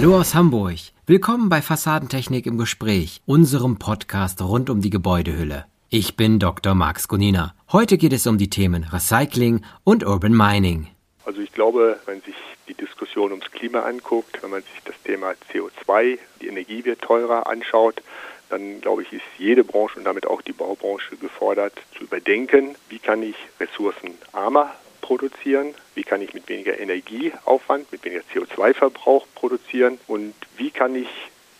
Hallo 0.00 0.16
aus 0.16 0.34
Hamburg. 0.34 0.78
Willkommen 1.04 1.50
bei 1.50 1.60
Fassadentechnik 1.60 2.46
im 2.46 2.56
Gespräch, 2.56 3.20
unserem 3.26 3.78
Podcast 3.78 4.40
rund 4.40 4.70
um 4.70 4.80
die 4.80 4.88
Gebäudehülle. 4.88 5.66
Ich 5.90 6.16
bin 6.16 6.38
Dr. 6.38 6.74
Max 6.74 7.06
Gunina. 7.06 7.54
Heute 7.70 7.98
geht 7.98 8.14
es 8.14 8.26
um 8.26 8.38
die 8.38 8.48
Themen 8.48 8.84
Recycling 8.84 9.62
und 9.84 10.02
Urban 10.06 10.34
Mining. 10.34 10.86
Also 11.26 11.42
ich 11.42 11.52
glaube, 11.52 12.00
wenn 12.06 12.22
sich 12.22 12.34
die 12.66 12.72
Diskussion 12.72 13.30
ums 13.30 13.50
Klima 13.50 13.80
anguckt, 13.80 14.42
wenn 14.42 14.48
man 14.48 14.62
sich 14.62 14.80
das 14.86 14.94
Thema 15.04 15.34
CO2, 15.52 16.18
die 16.40 16.46
Energie 16.46 16.82
wird 16.86 17.02
teurer 17.02 17.46
anschaut, 17.46 18.02
dann 18.48 18.80
glaube 18.80 19.02
ich, 19.02 19.12
ist 19.12 19.22
jede 19.36 19.64
Branche 19.64 19.98
und 19.98 20.06
damit 20.06 20.26
auch 20.26 20.40
die 20.40 20.54
Baubranche 20.54 21.18
gefordert 21.18 21.74
zu 21.98 22.04
überdenken, 22.04 22.74
wie 22.88 23.00
kann 23.00 23.22
ich 23.22 23.36
ressourcenarmer 23.60 24.72
produzieren, 25.10 25.74
wie 25.96 26.04
kann 26.04 26.22
ich 26.22 26.34
mit 26.34 26.48
weniger 26.48 26.78
Energieaufwand, 26.78 27.90
mit 27.90 28.04
weniger 28.04 28.22
CO2-Verbrauch 28.32 29.26
produzieren? 29.34 29.98
Und 30.06 30.34
wie 30.56 30.70
kann 30.70 30.94
ich 30.94 31.08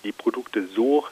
die 0.04 0.12
Produkte 0.12 0.68
so 0.68 1.04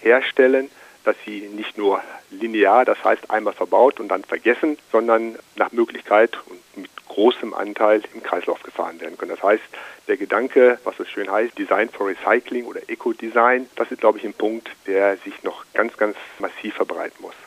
herstellen, 0.00 0.68
dass 1.04 1.14
sie 1.24 1.42
nicht 1.42 1.78
nur 1.78 2.02
linear, 2.32 2.84
das 2.84 3.04
heißt 3.04 3.30
einmal 3.30 3.52
verbaut 3.52 4.00
und 4.00 4.08
dann 4.08 4.24
vergessen, 4.24 4.76
sondern 4.90 5.38
nach 5.54 5.70
Möglichkeit 5.70 6.36
und 6.46 6.82
mit 6.82 6.90
großem 7.06 7.54
Anteil 7.54 8.02
im 8.14 8.20
Kreislauf 8.20 8.64
gefahren 8.64 9.00
werden 9.00 9.16
können. 9.16 9.30
Das 9.30 9.44
heißt, 9.44 9.62
der 10.08 10.16
Gedanke, 10.16 10.80
was 10.82 10.98
es 10.98 11.08
schön 11.08 11.30
heißt, 11.30 11.56
Design 11.56 11.88
for 11.88 12.08
Recycling 12.08 12.64
oder 12.64 12.80
Eco-Design, 12.88 13.68
das 13.76 13.92
ist, 13.92 14.00
glaube 14.00 14.18
ich, 14.18 14.24
ein 14.24 14.34
Punkt, 14.34 14.68
der 14.88 15.18
sich 15.18 15.44
noch 15.44 15.64
ganz, 15.72 15.96
ganz 15.96 16.16
massiv 16.40 16.74
verbreiten 16.74 17.22
muss 17.22 17.45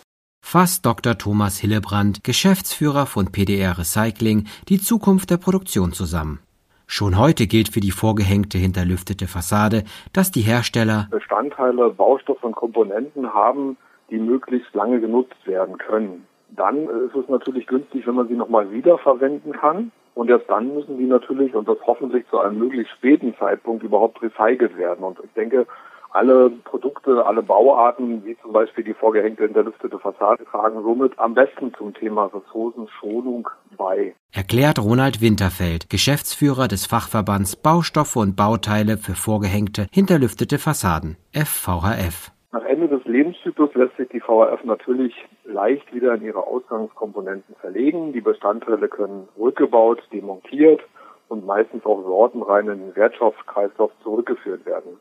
fasst 0.49 0.84
Dr. 0.84 1.16
Thomas 1.16 1.59
Hillebrand, 1.59 2.23
Geschäftsführer 2.23 3.05
von 3.05 3.31
PDR 3.31 3.77
Recycling, 3.77 4.48
die 4.67 4.80
Zukunft 4.80 5.30
der 5.30 5.38
Produktion 5.38 5.91
zusammen. 5.91 6.39
Schon 6.88 7.20
heute 7.20 7.45
gilt 7.45 7.70
für 7.70 7.81
die 7.81 7.91
vorgehängte 7.91 8.58
hinterlüftete 8.58 9.28
Fassade, 9.28 9.83
dass 10.11 10.31
die 10.31 10.41
Hersteller 10.41 11.08
Bestandteile, 11.11 11.91
Baustoffe 11.91 12.44
und 12.44 12.56
Komponenten 12.56 13.31
haben, 13.31 13.78
die 14.09 14.17
möglichst 14.17 14.73
lange 14.73 15.00
genutzt 15.00 15.38
werden 15.45 15.78
können. 15.78 16.25
Dann 16.50 16.88
ist 17.06 17.13
es 17.13 17.30
natürlich 17.30 17.67
günstig, 17.67 18.08
wenn 18.08 18.16
man 18.16 18.28
sie 18.28 18.34
nochmal 18.34 18.72
wiederverwenden 18.72 19.52
kann. 19.52 19.91
Und 20.16 20.31
erst 20.31 20.50
dann 20.50 20.73
müssen 20.73 20.97
die 20.97 21.06
natürlich, 21.06 21.53
und 21.53 21.67
das 21.67 21.78
hoffentlich 21.86 22.28
zu 22.31 22.39
einem 22.39 22.58
möglichst 22.58 22.91
späten 22.94 23.36
Zeitpunkt, 23.38 23.84
überhaupt 23.84 24.19
recycelt 24.23 24.75
werden. 24.78 25.06
Und 25.06 25.19
ich 25.23 25.31
denke, 25.34 25.67
alle 26.12 26.50
Produkte, 26.50 27.26
alle 27.26 27.44
Bauarten, 27.44 28.26
wie 28.26 28.38
zum 28.42 28.54
Beispiel 28.54 28.84
die 28.84 28.94
vorgehängte 28.94 29.44
hinterlüftete 29.44 30.00
Fassade, 30.00 30.46
tragen 30.46 30.82
somit 30.82 31.18
am 31.18 31.34
besten 31.34 31.74
zum 31.76 31.94
Thema 31.94 32.26
Ressourcenschonung 32.26 33.50
bei. 33.78 34.16
Erklärt 34.32 34.80
Ronald 34.80 35.22
Winterfeld, 35.22 35.90
Geschäftsführer 35.90 36.68
des 36.68 36.86
Fachverbands 36.86 37.56
Baustoffe 37.56 38.16
und 38.16 38.36
Bauteile 38.36 38.98
für 38.98 39.16
vorgehängte 39.16 39.88
hinterlüftete 39.92 40.58
Fassaden, 40.58 41.18
FVHF. 41.34 42.32
Nach 42.52 42.66
Ende 42.66 42.88
des 42.88 43.06
Lebenszyklus 43.06 43.74
lässt 43.76 43.96
sich 43.98 44.10
die 44.10 44.22
VHF 44.22 44.64
natürlich 44.64 45.14
leicht 45.46 45.94
wieder 45.94 46.16
in 46.16 46.24
ihre 46.24 46.48
Ausgangskomponenten 46.48 47.56
verlegen. 47.62 48.12
Die 48.12 48.22
Bestandteile 48.22 48.88
können 48.88 49.28
rückgebaut, 49.38 50.02
demontiert 50.12 50.82
und 51.28 51.46
meistens 51.46 51.86
auch 51.86 52.02
sortenrein 52.04 52.68
in 52.68 52.80
den 52.80 52.96
Wertstoffkreislauf 52.96 53.92
zurückgeführt 54.04 54.66
werden. 54.66 54.98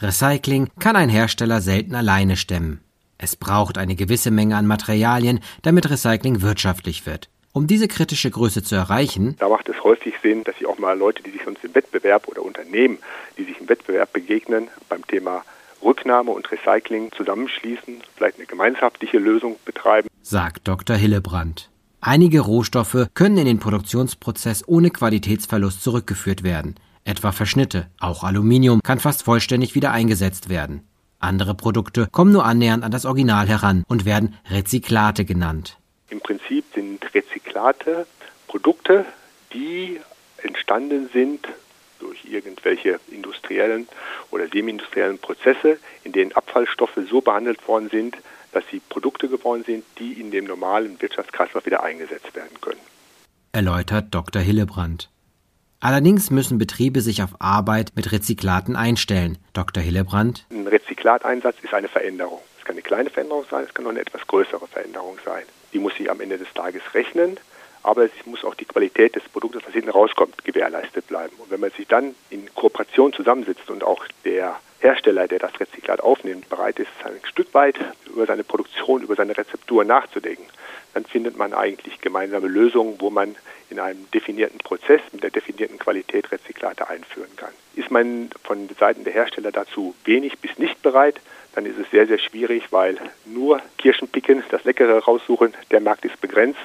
Recycling 0.00 0.68
kann 0.78 0.96
ein 0.96 1.08
Hersteller 1.08 1.60
selten 1.60 1.94
alleine 1.94 2.36
stemmen. 2.36 2.80
Es 3.18 3.36
braucht 3.36 3.78
eine 3.78 3.94
gewisse 3.94 4.30
Menge 4.32 4.56
an 4.56 4.66
Materialien, 4.66 5.40
damit 5.62 5.88
Recycling 5.88 6.42
wirtschaftlich 6.42 7.06
wird. 7.06 7.28
Um 7.52 7.66
diese 7.66 7.86
kritische 7.86 8.30
Größe 8.30 8.62
zu 8.62 8.74
erreichen, 8.74 9.36
da 9.38 9.48
macht 9.48 9.68
es 9.68 9.84
häufig 9.84 10.14
Sinn, 10.22 10.42
dass 10.42 10.56
sich 10.56 10.66
auch 10.66 10.78
mal 10.78 10.98
Leute, 10.98 11.22
die 11.22 11.30
sich 11.30 11.42
sonst 11.44 11.62
im 11.64 11.74
Wettbewerb 11.74 12.26
oder 12.26 12.42
Unternehmen, 12.42 12.98
die 13.38 13.44
sich 13.44 13.60
im 13.60 13.68
Wettbewerb 13.68 14.12
begegnen, 14.12 14.68
beim 14.88 15.06
Thema 15.06 15.44
Rücknahme 15.82 16.30
und 16.30 16.50
Recycling 16.50 17.12
zusammenschließen, 17.12 18.02
vielleicht 18.16 18.38
eine 18.38 18.46
gemeinschaftliche 18.46 19.18
Lösung 19.18 19.56
betreiben, 19.64 20.08
sagt 20.22 20.66
Dr. 20.66 20.96
Hillebrand. 20.96 21.68
Einige 22.00 22.40
Rohstoffe 22.40 23.06
können 23.14 23.36
in 23.36 23.46
den 23.46 23.60
Produktionsprozess 23.60 24.66
ohne 24.66 24.90
Qualitätsverlust 24.90 25.82
zurückgeführt 25.82 26.42
werden 26.42 26.74
etwa 27.04 27.32
Verschnitte. 27.32 27.88
Auch 28.00 28.24
Aluminium 28.24 28.82
kann 28.82 28.98
fast 28.98 29.22
vollständig 29.22 29.74
wieder 29.74 29.92
eingesetzt 29.92 30.48
werden. 30.48 30.82
Andere 31.18 31.54
Produkte 31.54 32.08
kommen 32.10 32.32
nur 32.32 32.44
annähernd 32.44 32.82
an 32.84 32.90
das 32.90 33.04
Original 33.04 33.46
heran 33.46 33.84
und 33.86 34.04
werden 34.04 34.36
Rezyklate 34.50 35.24
genannt. 35.24 35.78
Im 36.10 36.20
Prinzip 36.20 36.64
sind 36.74 37.14
Rezyklate 37.14 38.06
Produkte, 38.48 39.06
die 39.52 40.00
entstanden 40.42 41.08
sind 41.12 41.46
durch 42.00 42.24
irgendwelche 42.24 42.98
industriellen 43.10 43.86
oder 44.30 44.48
semi-industriellen 44.48 45.18
Prozesse, 45.18 45.78
in 46.04 46.12
denen 46.12 46.32
Abfallstoffe 46.32 46.98
so 47.08 47.20
behandelt 47.20 47.66
worden 47.68 47.88
sind, 47.88 48.16
dass 48.52 48.64
sie 48.70 48.80
Produkte 48.80 49.28
geworden 49.28 49.64
sind, 49.64 49.84
die 49.98 50.14
in 50.14 50.30
dem 50.30 50.44
normalen 50.44 51.00
Wirtschaftskreislauf 51.00 51.64
wieder 51.64 51.82
eingesetzt 51.82 52.34
werden 52.34 52.60
können. 52.60 52.80
Erläutert 53.52 54.06
Dr. 54.10 54.42
Hillebrand. 54.42 55.08
Allerdings 55.82 56.30
müssen 56.30 56.58
Betriebe 56.58 57.00
sich 57.00 57.24
auf 57.24 57.30
Arbeit 57.40 57.90
mit 57.96 58.12
Rezyklaten 58.12 58.76
einstellen. 58.76 59.38
Dr. 59.52 59.82
Hillebrand. 59.82 60.46
Ein 60.52 60.68
Rezyklateinsatz 60.68 61.56
ist 61.60 61.74
eine 61.74 61.88
Veränderung. 61.88 62.38
Es 62.60 62.64
kann 62.64 62.74
eine 62.74 62.82
kleine 62.82 63.10
Veränderung 63.10 63.44
sein, 63.50 63.64
es 63.64 63.74
kann 63.74 63.84
auch 63.86 63.90
eine 63.90 63.98
etwas 63.98 64.24
größere 64.28 64.68
Veränderung 64.68 65.18
sein. 65.24 65.42
Die 65.72 65.80
muss 65.80 65.96
sich 65.96 66.08
am 66.08 66.20
Ende 66.20 66.38
des 66.38 66.46
Tages 66.54 66.82
rechnen, 66.94 67.36
aber 67.82 68.04
es 68.04 68.12
muss 68.26 68.44
auch 68.44 68.54
die 68.54 68.64
Qualität 68.64 69.16
des 69.16 69.24
Produktes, 69.24 69.62
was 69.66 69.72
hinten 69.72 69.90
rauskommt, 69.90 70.44
gewährleistet 70.44 71.08
bleiben. 71.08 71.34
Und 71.38 71.50
wenn 71.50 71.58
man 71.58 71.72
sich 71.72 71.88
dann 71.88 72.14
in 72.30 72.54
Kooperation 72.54 73.12
zusammensitzt 73.12 73.68
und 73.68 73.82
auch 73.82 74.04
der 74.24 74.54
Hersteller, 74.82 75.28
der 75.28 75.38
das 75.38 75.58
Rezyklat 75.60 76.00
aufnimmt, 76.00 76.48
bereit 76.48 76.78
ist, 76.78 76.90
ein 77.04 77.20
Stück 77.24 77.54
weit 77.54 77.76
über 78.06 78.26
seine 78.26 78.44
Produktion, 78.44 79.02
über 79.02 79.14
seine 79.14 79.36
Rezeptur 79.36 79.84
nachzudenken, 79.84 80.44
dann 80.94 81.04
findet 81.04 81.36
man 81.36 81.54
eigentlich 81.54 82.00
gemeinsame 82.00 82.48
Lösungen, 82.48 82.96
wo 82.98 83.08
man 83.08 83.36
in 83.70 83.78
einem 83.78 84.10
definierten 84.10 84.58
Prozess 84.58 85.00
mit 85.12 85.22
der 85.22 85.30
definierten 85.30 85.78
Qualität 85.78 86.30
Rezyklate 86.32 86.88
einführen 86.88 87.34
kann. 87.36 87.52
Ist 87.74 87.90
man 87.90 88.30
von 88.42 88.68
Seiten 88.78 89.04
der 89.04 89.12
Hersteller 89.12 89.52
dazu 89.52 89.94
wenig 90.04 90.38
bis 90.38 90.58
nicht 90.58 90.82
bereit, 90.82 91.20
dann 91.54 91.64
ist 91.64 91.78
es 91.78 91.90
sehr, 91.90 92.06
sehr 92.06 92.18
schwierig, 92.18 92.64
weil 92.70 92.98
nur 93.24 93.60
Kirschen 93.78 94.08
picken, 94.08 94.42
das 94.50 94.64
Leckere 94.64 94.98
raussuchen, 95.04 95.54
der 95.70 95.80
Markt 95.80 96.04
ist 96.04 96.20
begrenzt 96.20 96.58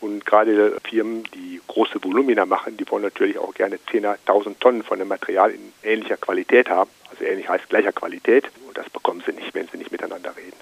und 0.00 0.24
gerade 0.24 0.78
Firmen, 0.88 1.24
die 1.34 1.60
große 1.66 2.02
Volumina 2.02 2.46
machen, 2.46 2.76
die 2.76 2.88
wollen 2.90 3.02
natürlich 3.02 3.38
auch 3.38 3.54
gerne 3.54 3.76
10.000 3.76 4.58
Tonnen 4.58 4.82
von 4.82 4.98
dem 4.98 5.08
Material 5.08 5.50
in 5.50 5.72
ähnlicher 5.82 6.16
Qualität 6.16 6.68
haben. 6.68 6.90
Also 7.10 7.24
ähnlich 7.24 7.48
heißt 7.48 7.68
gleicher 7.68 7.92
Qualität 7.92 8.50
und 8.66 8.76
das 8.76 8.88
bekommen 8.90 9.22
sie 9.26 9.32
nicht, 9.32 9.54
wenn 9.54 9.66
sie 9.68 9.78
nicht 9.78 9.92
miteinander 9.92 10.36
reden. 10.36 10.56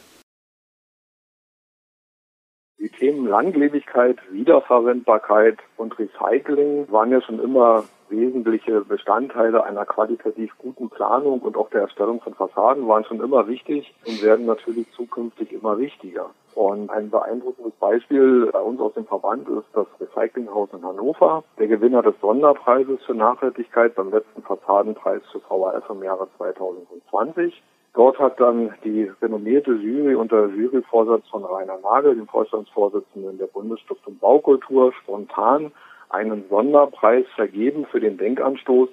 Die 2.81 2.91
Themen 2.91 3.27
Langlebigkeit, 3.27 4.19
Wiederverwendbarkeit 4.31 5.59
und 5.77 5.99
Recycling 5.99 6.91
waren 6.91 7.11
ja 7.11 7.21
schon 7.21 7.43
immer 7.43 7.85
wesentliche 8.09 8.83
Bestandteile 8.83 9.65
einer 9.65 9.85
qualitativ 9.85 10.53
guten 10.59 10.89
Planung 10.89 11.41
und 11.41 11.57
auch 11.57 11.71
der 11.71 11.83
Erstellung 11.83 12.21
von 12.21 12.35
Fassaden 12.35 12.87
waren 12.87 13.05
schon 13.05 13.21
immer 13.21 13.49
wichtig 13.49 13.93
und 14.07 14.23
werden 14.23 14.47
natürlich 14.47 14.91
zukünftig 14.93 15.53
immer 15.53 15.79
wichtiger. 15.79 16.31
Und 16.59 16.91
ein 16.91 17.09
beeindruckendes 17.09 17.73
Beispiel 17.75 18.51
bei 18.53 18.61
uns 18.61 18.81
aus 18.81 18.93
dem 18.95 19.07
Verband 19.07 19.49
ist 19.49 19.69
das 19.75 19.87
Recyclinghaus 20.01 20.69
in 20.73 20.85
Hannover, 20.85 21.45
der 21.57 21.69
Gewinner 21.69 22.03
des 22.03 22.17
Sonderpreises 22.21 22.99
für 23.07 23.15
Nachhaltigkeit 23.15 23.95
beim 23.95 24.11
letzten 24.11 24.43
Fassadenpreis 24.43 25.23
für 25.31 25.39
VHF 25.39 25.89
im 25.89 26.03
Jahre 26.03 26.27
2020. 26.37 27.63
Dort 27.95 28.19
hat 28.19 28.41
dann 28.41 28.75
die 28.83 29.09
renommierte 29.23 29.71
Jury 29.71 30.17
unter 30.17 30.49
Juryvorsatz 30.49 31.29
von 31.29 31.45
Rainer 31.45 31.79
Nagel, 31.81 32.17
dem 32.17 32.27
Vorstandsvorsitzenden 32.27 33.39
der 33.39 33.47
Bundesstiftung 33.47 34.19
Baukultur, 34.19 34.93
spontan 34.95 35.71
einen 36.09 36.45
Sonderpreis 36.51 37.27
vergeben 37.37 37.87
für 37.87 38.01
den 38.01 38.19
Denkanstoß, 38.19 38.89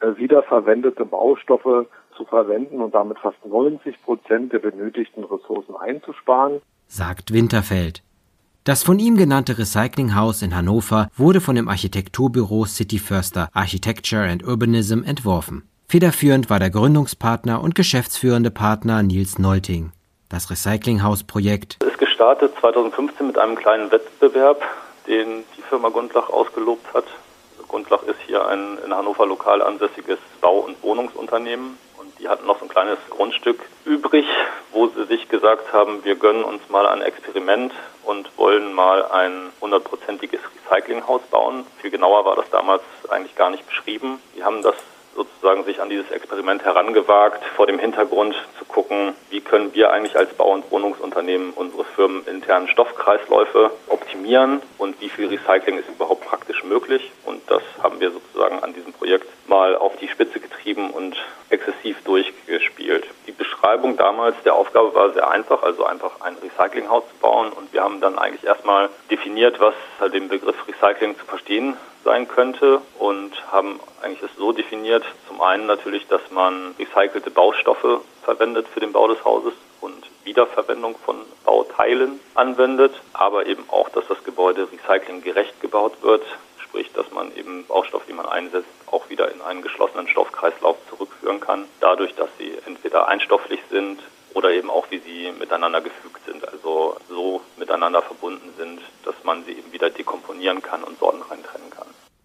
äh, 0.00 0.16
wiederverwendete 0.16 1.04
Baustoffe 1.04 1.84
zu 2.16 2.24
verwenden 2.24 2.80
und 2.80 2.94
damit 2.94 3.18
fast 3.18 3.44
90 3.44 4.02
Prozent 4.02 4.52
der 4.52 4.58
benötigten 4.58 5.24
Ressourcen 5.24 5.76
einzusparen, 5.76 6.60
sagt 6.86 7.32
Winterfeld. 7.32 8.02
Das 8.64 8.84
von 8.84 8.98
ihm 9.00 9.16
genannte 9.16 9.58
Recyclinghaus 9.58 10.40
in 10.42 10.54
Hannover 10.54 11.08
wurde 11.16 11.40
von 11.40 11.56
dem 11.56 11.68
Architekturbüro 11.68 12.64
City 12.64 12.98
Förster 12.98 13.48
Architecture 13.54 14.22
and 14.22 14.46
Urbanism 14.46 15.02
entworfen. 15.02 15.68
Federführend 15.88 16.48
war 16.48 16.60
der 16.60 16.70
Gründungspartner 16.70 17.60
und 17.60 17.74
geschäftsführende 17.74 18.50
Partner 18.50 19.02
Nils 19.02 19.38
Nolting. 19.38 19.92
Das 20.28 20.48
Recyclinghaus-Projekt 20.48 21.82
ist 21.82 21.98
gestartet 21.98 22.52
2015 22.60 23.26
mit 23.26 23.36
einem 23.36 23.56
kleinen 23.56 23.90
Wettbewerb, 23.90 24.62
den 25.06 25.44
die 25.56 25.62
Firma 25.62 25.88
Gundlach 25.88 26.30
ausgelobt 26.30 26.94
hat. 26.94 27.04
Gundlach 27.68 28.02
ist 28.04 28.20
hier 28.26 28.46
ein 28.46 28.78
in 28.84 28.94
Hannover 28.94 29.26
lokal 29.26 29.60
ansässiges 29.60 30.18
Bau- 30.40 30.60
und 30.60 30.80
Wohnungsunternehmen 30.82 31.76
die 32.22 32.28
hatten 32.28 32.46
noch 32.46 32.58
so 32.60 32.66
ein 32.66 32.68
kleines 32.68 32.98
Grundstück 33.10 33.58
übrig, 33.84 34.24
wo 34.70 34.86
sie 34.86 35.04
sich 35.06 35.28
gesagt 35.28 35.72
haben, 35.72 36.04
wir 36.04 36.14
gönnen 36.14 36.44
uns 36.44 36.68
mal 36.68 36.86
ein 36.86 37.02
Experiment 37.02 37.72
und 38.04 38.30
wollen 38.38 38.72
mal 38.72 39.04
ein 39.06 39.50
hundertprozentiges 39.60 40.40
Recyclinghaus 40.70 41.22
bauen. 41.22 41.66
Viel 41.80 41.90
genauer 41.90 42.24
war 42.24 42.36
das 42.36 42.48
damals 42.50 42.82
eigentlich 43.08 43.34
gar 43.34 43.50
nicht 43.50 43.66
beschrieben. 43.66 44.20
Die 44.36 44.44
haben 44.44 44.62
das 44.62 44.76
sozusagen 45.14 45.64
sich 45.64 45.80
an 45.80 45.90
dieses 45.90 46.10
Experiment 46.10 46.64
herangewagt, 46.64 47.44
vor 47.56 47.66
dem 47.66 47.78
Hintergrund 47.78 48.34
zu 48.58 48.64
gucken, 48.64 49.14
wie 49.30 49.40
können 49.40 49.74
wir 49.74 49.92
eigentlich 49.92 50.16
als 50.16 50.32
Bau- 50.34 50.52
und 50.52 50.70
Wohnungsunternehmen 50.70 51.52
unsere 51.54 51.84
firmeninternen 51.84 52.68
Stoffkreisläufe 52.68 53.70
optimieren 53.88 54.62
und 54.78 55.00
wie 55.00 55.08
viel 55.08 55.28
Recycling 55.28 55.78
ist 55.78 55.88
überhaupt 55.88 56.24
praktisch 56.24 56.64
möglich. 56.64 57.10
Und 57.24 57.42
das 57.50 57.62
haben 57.82 58.00
wir 58.00 58.10
sozusagen 58.10 58.62
an 58.62 58.72
diesem 58.72 58.92
Projekt 58.92 59.26
mal 59.48 59.76
auf 59.76 59.96
die 59.96 60.08
Spitze 60.08 60.40
getrieben 60.40 60.90
und 60.90 61.16
exzessiv 61.50 62.02
durchgespielt. 62.04 63.06
Die 63.26 63.32
Beschreibung 63.32 63.96
damals 63.96 64.36
der 64.44 64.54
Aufgabe 64.54 64.94
war 64.94 65.12
sehr 65.12 65.30
einfach, 65.30 65.62
also 65.62 65.84
einfach 65.84 66.20
ein 66.20 66.36
Recyclinghaus 66.42 67.04
zu 67.08 67.16
bauen. 67.20 67.52
Und 67.52 67.72
wir 67.72 67.82
haben 67.82 68.00
dann 68.00 68.18
eigentlich 68.18 68.44
erstmal 68.44 68.88
definiert, 69.10 69.60
was 69.60 69.74
halt 70.00 70.14
dem 70.14 70.28
Begriff 70.28 70.56
Recycling 70.66 71.18
zu 71.18 71.24
verstehen 71.24 71.76
sein 72.04 72.28
könnte 72.28 72.80
und 72.98 73.32
haben 73.50 73.80
eigentlich 74.02 74.22
es 74.22 74.36
so 74.36 74.52
definiert, 74.52 75.04
zum 75.28 75.40
einen 75.40 75.66
natürlich, 75.66 76.06
dass 76.08 76.22
man 76.30 76.74
recycelte 76.78 77.30
Baustoffe 77.30 78.00
verwendet 78.22 78.66
für 78.68 78.80
den 78.80 78.92
Bau 78.92 79.08
des 79.08 79.24
Hauses 79.24 79.54
und 79.80 80.04
Wiederverwendung 80.24 80.96
von 81.04 81.16
Bauteilen 81.44 82.20
anwendet, 82.34 82.94
aber 83.12 83.46
eben 83.46 83.64
auch, 83.68 83.88
dass 83.90 84.06
das 84.08 84.22
Gebäude 84.24 84.68
recyclinggerecht 84.70 85.60
gebaut 85.60 85.94
wird, 86.02 86.22
sprich, 86.58 86.90
dass 86.92 87.10
man 87.10 87.34
eben 87.36 87.66
Baustoffe, 87.66 88.06
die 88.08 88.12
man 88.12 88.26
einsetzt, 88.26 88.68
auch 88.90 89.08
wieder 89.10 89.30
in 89.30 89.42
einen 89.42 89.62
geschlossenen 89.62 90.08
Stoffkreislauf 90.08 90.76
zurückführen 90.88 91.40
kann, 91.40 91.66
dadurch, 91.80 92.14
dass 92.14 92.28
sie 92.38 92.56
entweder 92.66 93.08
einstofflich 93.08 93.60
sind 93.70 94.00
oder 94.34 94.50
eben 94.52 94.70
auch, 94.70 94.86
wie 94.90 94.98
sie 94.98 95.32
miteinander 95.38 95.80
gefügt 95.80 96.24
sind, 96.24 96.46
also 96.48 96.96
so 97.08 97.42
miteinander 97.56 98.02
verbunden 98.02 98.54
sind, 98.56 98.80
dass 99.04 99.14
man 99.24 99.44
sie 99.44 99.52
eben 99.52 99.72
wieder 99.72 99.90
dekomponieren 99.90 100.62
kann 100.62 100.82
und 100.82 100.98
trennen 100.98 101.22
kann. 101.28 101.41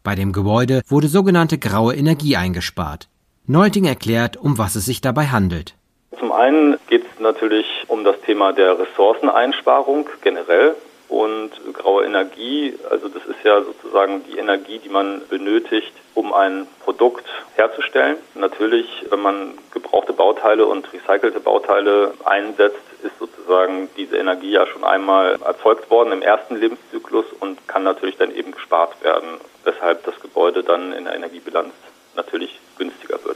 Bei 0.08 0.16
dem 0.16 0.32
Gebäude 0.32 0.84
wurde 0.88 1.10
sogenannte 1.10 1.58
graue 1.58 1.94
Energie 1.94 2.38
eingespart. 2.38 3.10
Neulting 3.46 3.84
erklärt, 3.84 4.38
um 4.38 4.58
was 4.58 4.78
es 4.78 4.86
sich 4.86 5.02
dabei 5.02 5.26
handelt. 5.26 5.76
Zum 6.18 6.32
einen 6.32 6.78
geht 6.88 7.04
es 7.04 7.20
natürlich 7.20 7.66
um 7.90 8.06
das 8.06 8.16
Thema 8.22 8.54
der 8.54 8.80
Ressourceneinsparung 8.80 10.08
generell. 10.22 10.76
Und 11.10 11.52
graue 11.74 12.06
Energie, 12.06 12.74
also 12.90 13.08
das 13.08 13.26
ist 13.26 13.44
ja 13.44 13.62
sozusagen 13.62 14.24
die 14.26 14.38
Energie, 14.38 14.80
die 14.80 14.90
man 14.90 15.22
benötigt, 15.30 15.94
um 16.16 16.34
ein 16.34 16.68
Produkt 16.84 17.26
herzustellen. 17.56 18.18
Natürlich, 18.36 19.06
wenn 19.10 19.22
man 19.22 19.54
gebrauchte 19.72 20.14
Bauteile 20.14 20.66
und 20.66 20.92
recycelte 20.92 21.40
Bauteile 21.40 22.14
einsetzt, 22.26 22.82
ist 23.04 23.18
sozusagen 23.20 23.90
diese 23.96 24.18
Energie 24.18 24.52
ja 24.52 24.68
schon 24.68 24.84
einmal 24.84 25.40
erzeugt 25.46 25.90
worden 25.90 26.12
im 26.12 26.22
ersten 26.22 26.56
Lebenszyklus 26.56 27.26
und 27.40 27.68
kann 27.68 27.84
natürlich 27.84 28.18
dann 28.18 28.36
eben 28.36 28.52
gespart 28.52 29.02
werden 29.04 29.40
weshalb 29.68 30.06
das 30.06 30.18
Gebäude 30.22 30.64
dann 30.64 30.94
in 30.94 31.04
der 31.04 31.16
Energiebilanz 31.16 31.74
natürlich 32.16 32.58
günstiger 32.78 33.24
wird. 33.26 33.27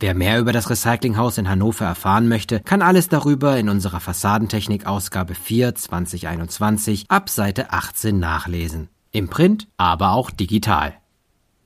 Wer 0.00 0.14
mehr 0.14 0.38
über 0.38 0.52
das 0.52 0.70
Recyclinghaus 0.70 1.38
in 1.38 1.48
Hannover 1.48 1.84
erfahren 1.84 2.28
möchte, 2.28 2.60
kann 2.60 2.82
alles 2.82 3.08
darüber 3.08 3.58
in 3.58 3.68
unserer 3.68 3.98
Fassadentechnik 3.98 4.86
Ausgabe 4.86 5.34
4 5.34 5.74
2021 5.74 7.06
ab 7.08 7.28
Seite 7.28 7.72
18 7.72 8.16
nachlesen. 8.16 8.90
Im 9.10 9.28
Print, 9.28 9.66
aber 9.76 10.12
auch 10.12 10.30
digital. 10.30 10.94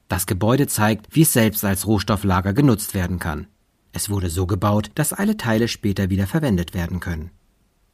Das 0.08 0.26
Gebäude 0.26 0.66
zeigt, 0.66 1.14
wie 1.14 1.22
es 1.22 1.32
selbst 1.34 1.62
als 1.64 1.86
Rohstofflager 1.86 2.54
genutzt 2.54 2.94
werden 2.94 3.18
kann. 3.18 3.48
Es 3.92 4.08
wurde 4.08 4.30
so 4.30 4.46
gebaut, 4.46 4.90
dass 4.94 5.12
alle 5.12 5.36
Teile 5.36 5.68
später 5.68 6.08
wieder 6.08 6.26
verwendet 6.26 6.72
werden 6.72 7.00
können. 7.00 7.30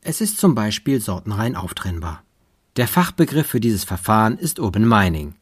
Es 0.03 0.21
ist 0.21 0.39
zum 0.39 0.55
Beispiel 0.55 1.01
sortenrein 1.01 1.57
auftrennbar. 1.57 2.23
Der 2.77 2.87
Fachbegriff 2.87 3.49
für 3.49 3.61
dieses 3.61 3.83
Verfahren 3.83 4.39
ist 4.39 4.61
Open 4.61 4.87
Mining. 4.87 5.35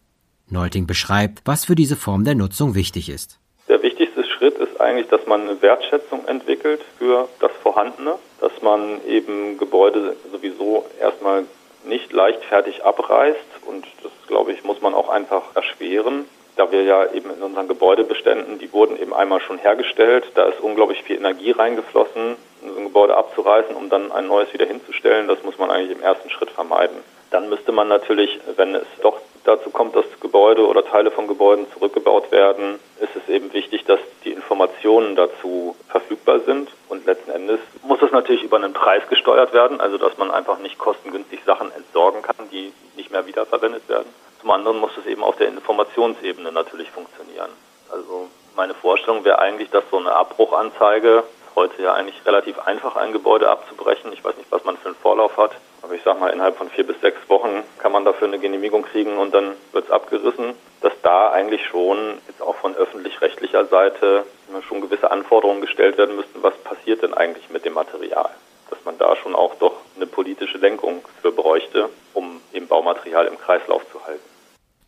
Neulting 0.48 0.86
beschreibt, 0.86 1.42
was 1.44 1.66
für 1.66 1.74
diese 1.74 1.96
Form 1.96 2.24
der 2.24 2.34
Nutzung 2.34 2.74
wichtig 2.74 3.10
ist. 3.10 3.38
Der 3.68 3.82
wichtigste 3.82 4.24
Schritt 4.36 4.58
ist 4.58 4.80
eigentlich, 4.80 5.08
dass 5.08 5.26
man 5.26 5.42
eine 5.42 5.62
Wertschätzung 5.62 6.26
entwickelt 6.26 6.82
für 6.98 7.28
das 7.40 7.52
Vorhandene, 7.62 8.18
dass 8.40 8.62
man 8.62 9.00
eben 9.06 9.58
Gebäude 9.58 10.16
sowieso 10.30 10.84
erstmal 11.00 11.44
nicht 11.84 12.12
leichtfertig 12.12 12.84
abreißt 12.84 13.38
und 13.66 13.86
das, 14.02 14.12
glaube 14.26 14.52
ich, 14.52 14.64
muss 14.64 14.80
man 14.80 14.94
auch 14.94 15.08
einfach 15.08 15.54
erschweren, 15.54 16.26
da 16.56 16.72
wir 16.72 16.82
ja 16.82 17.12
eben 17.12 17.30
in 17.30 17.42
unseren 17.42 17.68
Gebäudebeständen, 17.68 18.58
die 18.58 18.72
wurden 18.72 19.00
eben 19.00 19.14
einmal 19.14 19.40
schon 19.40 19.58
hergestellt, 19.58 20.24
da 20.34 20.44
ist 20.48 20.60
unglaublich 20.60 21.02
viel 21.02 21.16
Energie 21.16 21.50
reingeflossen, 21.50 22.36
so 22.62 22.78
ein 22.78 22.84
Gebäude 22.84 23.16
abzureißen, 23.16 23.76
um 23.76 23.90
dann 23.90 24.10
ein 24.10 24.26
neues 24.26 24.52
wieder 24.52 24.66
hinzustellen, 24.66 25.28
das 25.28 25.42
muss 25.44 25.58
man 25.58 25.70
eigentlich 25.70 25.96
im 25.96 26.02
ersten 26.02 26.30
Schritt 26.30 26.50
vermeiden. 26.50 26.96
Dann 27.30 27.48
müsste 27.48 27.72
man 27.72 27.88
natürlich, 27.88 28.40
wenn 28.56 28.74
es 28.74 28.86
doch 29.02 29.20
dazu 29.46 29.70
kommt, 29.70 29.94
dass 29.96 30.04
Gebäude 30.20 30.66
oder 30.66 30.84
Teile 30.84 31.10
von 31.10 31.26
Gebäuden 31.26 31.66
zurückgebaut 31.72 32.30
werden, 32.30 32.78
ist 33.00 33.14
es 33.16 33.28
eben 33.28 33.52
wichtig, 33.52 33.84
dass 33.84 34.00
die 34.24 34.32
Informationen 34.32 35.16
dazu 35.16 35.76
verfügbar 35.88 36.40
sind. 36.40 36.70
Und 36.88 37.06
letzten 37.06 37.30
Endes 37.30 37.60
muss 37.82 38.02
es 38.02 38.10
natürlich 38.12 38.42
über 38.42 38.56
einen 38.56 38.72
Preis 38.72 39.02
gesteuert 39.08 39.52
werden, 39.52 39.80
also 39.80 39.98
dass 39.98 40.16
man 40.18 40.30
einfach 40.30 40.58
nicht 40.58 40.78
kostengünstig 40.78 41.40
Sachen 41.44 41.72
entsorgen 41.72 42.22
kann, 42.22 42.50
die 42.50 42.72
nicht 42.96 43.10
mehr 43.10 43.26
wiederverwendet 43.26 43.88
werden. 43.88 44.08
Zum 44.40 44.50
anderen 44.50 44.78
muss 44.78 44.96
es 44.98 45.06
eben 45.06 45.22
auf 45.22 45.36
der 45.36 45.48
Informationsebene 45.48 46.52
natürlich 46.52 46.90
funktionieren. 46.90 47.50
Also 47.90 48.28
meine 48.56 48.74
Vorstellung 48.74 49.24
wäre 49.24 49.38
eigentlich, 49.38 49.70
dass 49.70 49.84
so 49.90 49.98
eine 49.98 50.12
Abbruchanzeige 50.12 51.24
heute 51.54 51.82
ja 51.82 51.94
eigentlich 51.94 52.24
relativ 52.26 52.58
einfach, 52.60 52.96
ein 52.96 53.12
Gebäude 53.12 53.48
abzubrechen. 53.48 54.12
Ich 54.12 54.22
weiß 54.22 54.36
nicht, 54.36 54.52
was 54.52 54.64
man 54.64 54.76
für 54.76 54.88
einen 54.88 54.96
Vorlauf 54.96 55.36
hat. 55.36 55.52
Aber 55.82 55.94
ich 55.94 56.02
sage 56.02 56.20
mal, 56.20 56.30
innerhalb 56.30 56.56
von 56.56 56.68
vier 56.68 56.86
bis 56.86 57.00
sechs 57.00 57.18
Wochen 57.28 57.62
kann 57.86 57.92
man 57.92 58.04
dafür 58.04 58.26
eine 58.26 58.40
Genehmigung 58.40 58.82
kriegen 58.82 59.16
und 59.16 59.32
dann 59.32 59.52
wird 59.70 59.84
es 59.84 59.92
abgerissen. 59.92 60.54
Dass 60.80 60.92
da 61.04 61.30
eigentlich 61.30 61.64
schon 61.66 61.96
jetzt 62.26 62.42
auch 62.42 62.56
von 62.56 62.74
öffentlich-rechtlicher 62.74 63.66
Seite 63.66 64.24
schon 64.66 64.80
gewisse 64.80 65.12
Anforderungen 65.12 65.60
gestellt 65.60 65.96
werden 65.96 66.16
müssten, 66.16 66.42
was 66.42 66.56
passiert 66.64 67.04
denn 67.04 67.14
eigentlich 67.14 67.48
mit 67.48 67.64
dem 67.64 67.74
Material? 67.74 68.30
Dass 68.70 68.84
man 68.84 68.98
da 68.98 69.14
schon 69.14 69.36
auch 69.36 69.54
doch 69.60 69.74
eine 69.94 70.08
politische 70.08 70.58
Lenkung 70.58 71.04
für 71.22 71.30
bräuchte, 71.30 71.88
um 72.12 72.40
eben 72.52 72.66
Baumaterial 72.66 73.26
im 73.26 73.38
Kreislauf 73.38 73.82
zu 73.92 74.04
halten. 74.04 74.24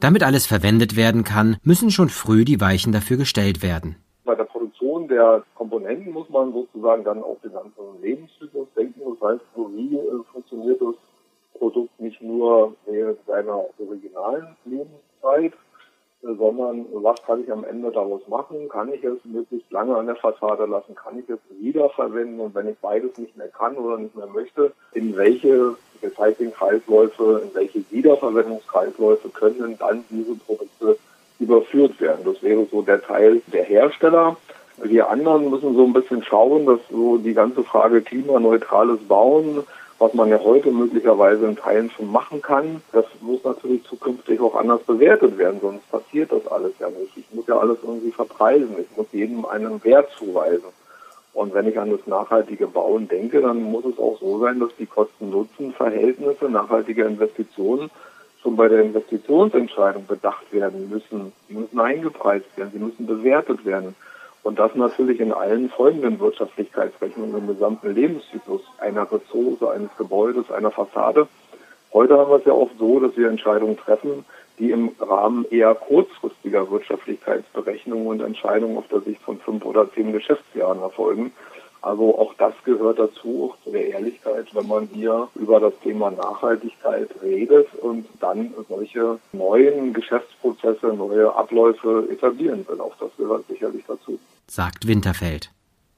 Damit 0.00 0.24
alles 0.24 0.48
verwendet 0.48 0.96
werden 0.96 1.22
kann, 1.22 1.58
müssen 1.62 1.92
schon 1.92 2.08
früh 2.08 2.44
die 2.44 2.60
Weichen 2.60 2.90
dafür 2.92 3.16
gestellt 3.16 3.62
werden. 3.62 3.94
Bei 4.24 4.34
der 4.34 4.42
Produktion 4.42 5.06
der 5.06 5.44
Komponenten 5.54 6.12
muss 6.12 6.28
man 6.30 6.52
sozusagen 6.52 7.04
dann 7.04 7.22
auf 7.22 7.40
den 7.44 7.52
ganzen 7.52 8.02
Lebenszyklus 8.02 8.66
denken. 8.76 9.02
Das 9.20 9.30
heißt, 9.30 9.44
wie 9.54 9.96
äh, 9.96 10.24
funktioniert 10.32 10.82
das 10.82 10.96
Produkt 11.58 12.00
nicht 12.00 12.22
nur 12.22 12.75
während 12.87 13.19
seiner 13.26 13.64
originalen 13.78 14.56
Lebenszeit, 14.64 15.52
äh, 16.22 16.34
sondern 16.34 16.87
was 16.93 17.22
kann 17.25 17.43
ich 17.43 17.52
am 17.52 17.64
Ende 17.64 17.90
daraus 17.90 18.26
machen? 18.28 18.68
Kann 18.68 18.92
ich 18.92 19.04
es 19.04 19.25
möglichst 19.25 19.71
lange 19.71 19.97
an 19.97 20.06
der 20.06 20.16
Fassade 20.16 20.66
lassen? 20.66 20.94
Kann 20.94 21.18
ich 21.18 21.28
es 21.28 21.38
wiederverwenden? 21.61 22.40
Und 22.40 22.54
wenn 22.54 22.68
ich 22.68 22.78
beides 22.78 23.16
nicht 23.18 23.37
mehr 23.37 23.49
kann 23.49 23.76
oder 23.76 23.99
nicht 23.99 24.16
mehr 24.16 24.26
möchte, 24.26 24.73
in 24.92 25.16
welche 25.16 25.76
Recycling-Kreisläufe, 26.02 27.42
in 27.44 27.54
welche 27.54 27.85
Wiederverwendungskreisläufe 27.90 29.28
können 29.30 29.76
dann 29.78 30.04
diese 30.11 30.35
Produkte 30.35 30.97
überführt 31.38 32.00
werden? 32.00 32.25
Das 32.25 32.42
wäre 32.42 32.66
so 32.71 32.82
der 32.82 33.00
Teil 33.00 33.42
der 33.52 33.64
Hersteller. 33.64 34.37
Wir 34.80 35.09
anderen 35.11 35.50
müssen 35.50 35.75
so 35.75 35.85
ein 35.85 35.92
bisschen 35.92 36.23
schauen, 36.23 36.66
dass 36.66 36.80
so 36.90 37.18
die 37.18 37.35
ganze 37.35 37.64
Frage 37.64 38.00
klimaneutrales 38.00 39.00
Bauen, 39.09 39.64
was 39.99 40.14
man 40.14 40.28
ja 40.28 40.38
heute 40.38 40.71
möglicherweise 40.71 41.47
in 41.47 41.57
Teilen 41.57 41.90
schon 41.90 42.11
machen 42.11 42.40
kann, 42.40 42.83
das 42.93 43.05
muss 43.21 43.43
natürlich 43.45 43.85
zukünftig 43.85 44.40
auch 44.40 44.55
anders 44.55 44.83
bewertet 44.83 45.37
werden, 45.38 45.61
sonst 45.61 45.90
passiert 45.90 46.31
das 46.31 46.47
alles 46.47 46.73
ja 46.78 46.88
nicht. 46.88 47.17
Ich 47.17 47.26
muss 47.33 47.47
ja 47.49 47.59
alles 47.59 47.78
irgendwie 47.83 48.12
verpreisen, 48.12 48.76
ich 48.78 48.97
muss 48.97 49.07
jedem 49.12 49.45
einen 49.45 49.83
Wert 49.85 50.09
zuweisen. 50.17 50.69
Und 51.35 51.55
wenn 51.55 51.69
ich 51.69 51.78
an 51.78 51.90
das 51.90 52.07
nachhaltige 52.07 52.67
Bauen 52.67 53.09
denke, 53.09 53.40
dann 53.40 53.62
muss 53.62 53.85
es 53.85 53.99
auch 53.99 54.19
so 54.19 54.38
sein, 54.40 54.61
dass 54.61 54.75
die 54.76 54.87
Kosten-Nutzen-Verhältnisse 54.87 56.49
nachhaltiger 56.49 57.07
Investitionen 57.07 57.90
schon 58.43 58.57
bei 58.57 58.69
der 58.69 58.83
Investitionsentscheidung 58.83 60.07
bedacht 60.07 60.52
werden 60.52 60.88
müssen. 60.88 61.33
Sie 61.49 61.55
müssen 61.55 61.78
eingepreist 61.78 62.47
werden, 62.57 62.71
sie 62.73 62.78
müssen 62.78 63.07
bewertet 63.07 63.64
werden. 63.64 63.95
Und 64.49 64.59
das 64.59 64.75
natürlich 64.75 65.21
in 65.21 65.31
allen 65.31 65.69
folgenden 65.69 66.19
Wirtschaftlichkeitsrechnungen 66.21 67.37
im 67.37 67.47
gesamten 67.49 67.95
Lebenszyklus 67.95 68.62
einer 68.78 69.02
Ressource, 69.02 69.62
eines 69.62 69.95
Gebäudes, 69.99 70.50
einer 70.50 70.71
Fassade. 70.71 71.28
Heute 71.93 72.17
haben 72.17 72.31
wir 72.31 72.37
es 72.37 72.47
ja 72.47 72.55
oft 72.55 72.73
so, 72.78 72.99
dass 72.99 73.14
wir 73.14 73.28
Entscheidungen 73.28 73.76
treffen, 73.76 74.25
die 74.59 74.71
im 74.71 74.93
Rahmen 75.00 75.45
eher 75.50 75.75
kurzfristiger 75.75 76.71
Wirtschaftlichkeitsberechnungen 76.71 78.07
und 78.07 78.23
Entscheidungen 78.23 78.78
auf 78.78 78.88
der 78.88 79.02
Sicht 79.02 79.21
von 79.21 79.38
fünf 79.38 79.67
oder 79.67 79.93
zehn 79.93 80.12
Geschäftsjahren 80.12 80.81
erfolgen. 80.81 81.31
Also 81.80 82.18
auch 82.18 82.35
das 82.38 82.54
gehört 82.64 82.99
dazu, 82.99 83.50
auch 83.50 83.64
zu 83.64 83.70
der 83.70 83.88
Ehrlichkeit, 83.88 84.47
wenn 84.54 84.66
man 84.66 84.88
hier 84.92 85.28
über 85.35 85.61
das 85.61 85.73
Thema 85.82 86.11
Nachhaltigkeit 86.11 87.08
redet 87.23 87.68
und 87.76 88.06
dann 88.20 88.52
solche 88.68 89.18
neuen 89.32 89.92
Geschäftsprozesse, 89.92 90.88
neue 90.88 91.35
Abläufe 91.35 92.08
etablieren 92.11 92.66
will. 92.68 92.80
Auch 92.80 92.97
das 92.99 93.11
gehört 93.16 93.47
sicherlich 93.49 93.85
dazu. 93.87 94.18
Sagt 94.49 94.87
Winterfeld. 94.87 95.52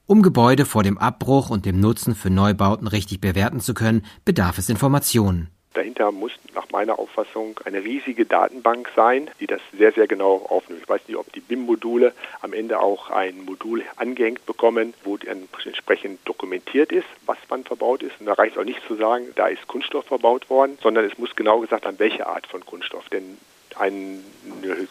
Um 0.05 0.21
Gebäude 0.21 0.65
vor 0.65 0.83
dem 0.83 0.97
Abbruch 0.97 1.49
und 1.49 1.65
dem 1.65 1.79
Nutzen 1.79 2.15
für 2.15 2.29
Neubauten 2.29 2.87
richtig 2.87 3.21
bewerten 3.21 3.61
zu 3.61 3.73
können, 3.73 4.05
bedarf 4.25 4.57
es 4.57 4.69
Informationen. 4.69 5.49
Dahinter 5.73 6.11
muss 6.11 6.33
nach 6.53 6.69
meiner 6.71 6.99
Auffassung 6.99 7.59
eine 7.63 7.83
riesige 7.83 8.25
Datenbank 8.25 8.89
sein, 8.95 9.31
die 9.39 9.47
das 9.47 9.61
sehr, 9.77 9.93
sehr 9.93 10.07
genau 10.07 10.45
aufnimmt. 10.49 10.81
Ich 10.83 10.89
weiß 10.89 11.01
nicht, 11.07 11.17
ob 11.17 11.31
die 11.31 11.39
BIM-Module 11.39 12.13
am 12.41 12.51
Ende 12.51 12.79
auch 12.81 13.09
ein 13.09 13.45
Modul 13.45 13.83
angehängt 13.95 14.45
bekommen, 14.45 14.93
wo 15.03 15.17
entsprechend 15.63 16.19
dokumentiert 16.25 16.91
ist, 16.91 17.07
was 17.25 17.37
wann 17.47 17.63
verbaut 17.63 18.03
ist. 18.03 18.19
Und 18.19 18.25
da 18.25 18.33
reicht 18.33 18.55
es 18.55 18.61
auch 18.61 18.65
nicht 18.65 18.85
zu 18.85 18.95
sagen, 18.95 19.27
da 19.35 19.47
ist 19.47 19.65
Kunststoff 19.67 20.05
verbaut 20.05 20.49
worden, 20.49 20.77
sondern 20.81 21.05
es 21.05 21.17
muss 21.17 21.35
genau 21.35 21.59
gesagt 21.59 21.85
an 21.85 21.99
welche 21.99 22.27
Art 22.27 22.47
von 22.47 22.65
Kunststoff. 22.65 23.07
Denn 23.09 23.37
ein 23.77 24.23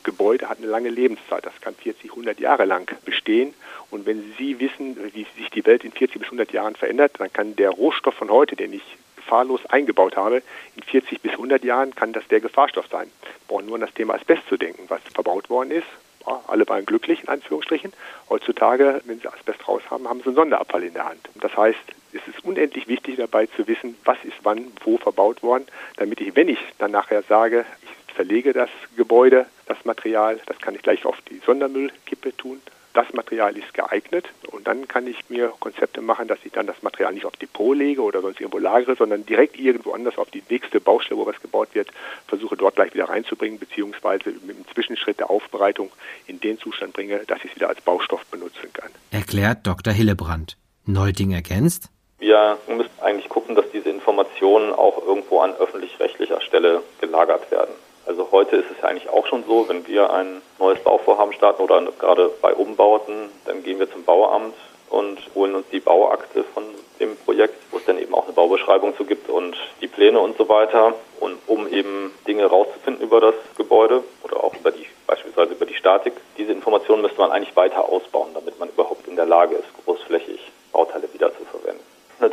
Gebäude 0.03 0.49
hat 0.49 0.59
eine 0.59 0.67
lange 0.67 0.89
Lebenszeit. 0.89 1.45
Das 1.45 1.61
kann 1.61 1.75
40, 1.75 2.11
100 2.11 2.41
Jahre 2.41 2.65
lang 2.65 2.91
bestehen. 3.05 3.53
Und 3.91 4.07
wenn 4.07 4.33
Sie 4.39 4.59
wissen, 4.61 4.97
wie 5.13 5.27
sich 5.37 5.51
die 5.51 5.67
Welt 5.67 5.85
in 5.85 5.93
40 5.93 6.21
bis 6.21 6.29
100 6.29 6.53
Jahren 6.53 6.75
verändert, 6.75 7.13
dann 7.19 7.33
kann 7.33 7.57
der 7.57 7.71
Rohstoff 7.71 8.15
von 8.15 8.31
heute, 8.31 8.57
den 8.57 8.73
ich 8.73 8.83
gefahrlos 9.31 9.65
eingebaut 9.67 10.17
habe, 10.17 10.43
in 10.75 10.83
40 10.83 11.21
bis 11.21 11.33
100 11.33 11.63
Jahren 11.63 11.95
kann 11.95 12.13
das 12.13 12.27
der 12.29 12.41
Gefahrstoff 12.41 12.89
sein. 12.91 13.07
Wir 13.23 13.31
brauchen 13.47 13.67
nur 13.67 13.77
an 13.77 13.83
das 13.83 13.95
Thema 13.95 14.15
Asbest 14.15 14.43
zu 14.49 14.57
denken, 14.57 14.87
was 14.89 15.01
verbaut 15.15 15.49
worden 15.49 15.71
ist. 15.71 15.87
Ja, 16.27 16.41
alle 16.49 16.69
waren 16.69 16.85
glücklich, 16.85 17.23
in 17.23 17.29
Anführungsstrichen. 17.29 17.93
Heutzutage, 18.29 19.01
wenn 19.05 19.21
sie 19.21 19.29
Asbest 19.29 19.69
raus 19.69 19.83
haben, 19.89 20.09
haben 20.09 20.19
sie 20.19 20.27
einen 20.27 20.35
Sonderabfall 20.35 20.83
in 20.83 20.95
der 20.95 21.07
Hand. 21.07 21.29
Das 21.37 21.57
heißt, 21.57 21.79
es 22.13 22.21
ist 22.27 22.45
unendlich 22.45 22.89
wichtig 22.89 23.17
dabei 23.17 23.47
zu 23.47 23.69
wissen, 23.69 23.97
was 24.05 24.19
ist 24.25 24.37
wann, 24.43 24.73
wo 24.85 24.99
verbaut 24.99 25.45
worden, 25.45 25.67
damit 25.97 26.21
ich, 26.21 26.35
wenn 26.35 26.49
ich 26.49 26.59
dann 26.79 26.91
nachher 26.91 27.23
sage, 27.23 27.65
ich 28.09 28.15
verlege 28.15 28.53
das 28.53 28.69
Gebäude, 28.97 29.47
das 29.67 29.85
Material, 29.85 30.41
das 30.47 30.59
kann 30.59 30.75
ich 30.75 30.83
gleich 30.83 31.07
auf 31.07 31.17
die 31.31 31.41
Sondermüllkippe 31.47 32.37
tun, 32.37 32.61
das 32.93 33.13
Material 33.13 33.57
ist 33.57 33.73
geeignet 33.73 34.27
und 34.51 34.67
dann 34.67 34.89
kann 34.89 35.07
ich 35.07 35.29
mir 35.29 35.53
Konzepte 35.61 36.01
machen, 36.01 36.29
dass 36.29 36.39
ich 36.45 36.53
dann 36.53 36.67
das 36.67 36.83
Material 36.83 37.13
nicht 37.13 37.25
auf 37.25 37.37
Depot 37.37 37.77
lege 37.77 38.03
oder 38.03 38.21
sonst 38.21 38.41
irgendwo 38.41 38.59
lagere, 38.59 38.97
sondern 38.97 39.25
direkt 39.25 39.59
irgendwo 39.59 39.93
anders 39.93 40.19
auf 40.19 40.31
die 40.31 40.43
nächste 40.49 40.81
Baustelle, 40.81 41.21
wo 41.21 41.27
was 41.27 41.41
gebaut 41.41 41.69
wird, 41.75 41.89
versuche 42.27 42.57
dort 42.57 42.77
gleich 42.77 42.93
wieder 42.95 43.09
reinzubringen, 43.09 43.59
beziehungsweise 43.59 44.31
mit 44.31 44.59
dem 44.59 44.67
Zwischenschritt 44.73 45.21
der 45.21 45.31
Aufbereitung 45.31 45.91
in 46.27 46.41
den 46.41 46.59
Zustand 46.59 46.93
bringe, 46.93 47.21
dass 47.27 47.39
ich 47.45 47.51
es 47.51 47.57
wieder 47.57 47.69
als 47.69 47.81
Baustoff 47.81 48.25
benutzen 48.27 48.73
kann. 48.73 48.91
Erklärt 49.11 49.67
Dr. 49.67 49.93
Hillebrand. 49.93 50.57
Neuting 50.87 51.33
ergänzt? 51.33 51.91
Wir 52.19 52.59
müssen 52.69 52.91
eigentlich 53.01 53.29
gucken, 53.29 53.55
dass 53.55 53.71
diese 53.73 53.89
Informationen 53.89 54.73
auch 54.73 55.03
irgendwo 55.07 55.41
an 55.41 55.55
öffentlich-rechtlicher 55.55 56.41
Stelle 56.43 56.83
gelagert 57.01 57.51
werden. 57.51 57.75
Also 58.11 58.27
heute 58.33 58.57
ist 58.57 58.67
es 58.77 58.83
eigentlich 58.83 59.09
auch 59.09 59.25
schon 59.29 59.45
so, 59.45 59.69
wenn 59.69 59.87
wir 59.87 60.13
ein 60.13 60.43
neues 60.59 60.81
Bauvorhaben 60.81 61.33
starten 61.33 61.63
oder 61.63 61.81
gerade 61.97 62.29
bei 62.43 62.53
Umbauten, 62.53 63.29
dann 63.45 63.63
gehen 63.63 63.79
wir 63.79 63.89
zum 63.89 64.03
Bauamt 64.03 64.57
und 64.89 65.21
holen 65.37 65.55
uns 65.55 65.69
die 65.71 65.79
Bauakte 65.79 66.43
von 66.43 66.65
dem 66.99 67.17
Projekt, 67.19 67.55
wo 67.71 67.77
es 67.77 67.85
dann 67.85 67.99
eben 67.99 68.13
auch 68.13 68.25
eine 68.25 68.33
Baubeschreibung 68.33 68.97
zu 68.97 69.05
gibt 69.05 69.31
und 69.31 69.57
die 69.81 69.87
Pläne 69.87 70.19
und 70.19 70.37
so 70.37 70.49
weiter. 70.49 70.95
Und 71.21 71.39
um 71.47 71.69
eben 71.69 72.13
Dinge 72.27 72.47
rauszufinden 72.47 73.01
über 73.01 73.21
das 73.21 73.35
Gebäude 73.57 74.03
oder 74.25 74.43
auch 74.43 74.57
über 74.57 74.73
die, 74.73 74.87
beispielsweise 75.07 75.53
über 75.53 75.67
die 75.67 75.75
Statik, 75.75 76.15
diese 76.37 76.51
Informationen 76.51 77.03
müsste 77.03 77.21
man 77.21 77.31
eigentlich 77.31 77.55
weiter 77.55 77.89
ausbauen, 77.89 78.31
damit 78.35 78.59
man 78.59 78.71
überhaupt 78.71 79.07
in 79.07 79.15
der 79.15 79.27
Lage 79.27 79.55
ist. 79.55 79.70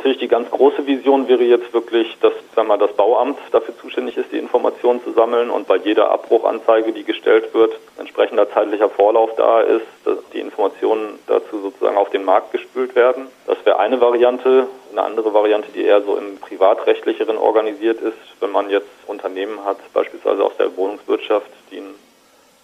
Natürlich 0.08 0.30
die 0.30 0.34
ganz 0.34 0.50
große 0.50 0.86
Vision 0.86 1.28
wäre 1.28 1.42
jetzt 1.42 1.70
wirklich, 1.74 2.16
dass 2.22 2.32
sagen 2.56 2.68
wir, 2.68 2.78
das 2.78 2.94
Bauamt 2.94 3.38
dafür 3.52 3.76
zuständig 3.76 4.16
ist, 4.16 4.32
die 4.32 4.38
Informationen 4.38 5.04
zu 5.04 5.12
sammeln 5.12 5.50
und 5.50 5.68
bei 5.68 5.76
jeder 5.76 6.10
Abbruchanzeige, 6.10 6.92
die 6.92 7.04
gestellt 7.04 7.52
wird, 7.52 7.78
entsprechender 7.98 8.50
zeitlicher 8.50 8.88
Vorlauf 8.88 9.36
da 9.36 9.60
ist, 9.60 9.84
dass 10.06 10.16
die 10.32 10.40
Informationen 10.40 11.18
dazu 11.26 11.60
sozusagen 11.60 11.98
auf 11.98 12.08
den 12.08 12.24
Markt 12.24 12.52
gespült 12.52 12.94
werden. 12.94 13.26
Das 13.46 13.58
wäre 13.66 13.80
eine 13.80 14.00
Variante. 14.00 14.68
Eine 14.92 15.02
andere 15.02 15.34
Variante, 15.34 15.68
die 15.74 15.84
eher 15.84 16.00
so 16.00 16.16
im 16.16 16.38
privatrechtlicheren 16.38 17.36
organisiert 17.36 18.00
ist, 18.00 18.16
wenn 18.40 18.50
man 18.50 18.70
jetzt 18.70 18.88
Unternehmen 19.06 19.62
hat, 19.66 19.76
beispielsweise 19.92 20.42
aus 20.42 20.56
der 20.58 20.74
Wohnungswirtschaft, 20.74 21.50
die 21.70 21.80
ein 21.80 21.94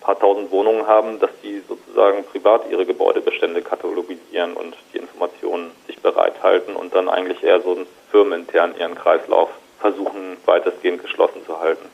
paar 0.01 0.19
tausend 0.19 0.51
Wohnungen 0.51 0.87
haben, 0.87 1.21
dass 1.21 1.31
die 1.43 1.63
sozusagen 1.69 2.25
privat 2.25 2.71
ihre 2.71 2.87
Gebäudebestände 2.87 3.61
katalogisieren 3.61 4.55
und 4.55 4.75
die 4.94 4.94
bereithalten 6.05 6.77
und 6.77 6.95
dann 6.95 7.09
eigentlich 7.09 7.43
eher 7.43 7.61
so 7.61 7.77
firmenintern 8.13 8.77
ihren 8.79 8.95
Kreislauf 8.95 9.49
versuchen, 9.81 10.37
weitestgehend 10.45 11.03
geschlossen 11.03 11.41
zu 11.45 11.59
halten. 11.59 11.87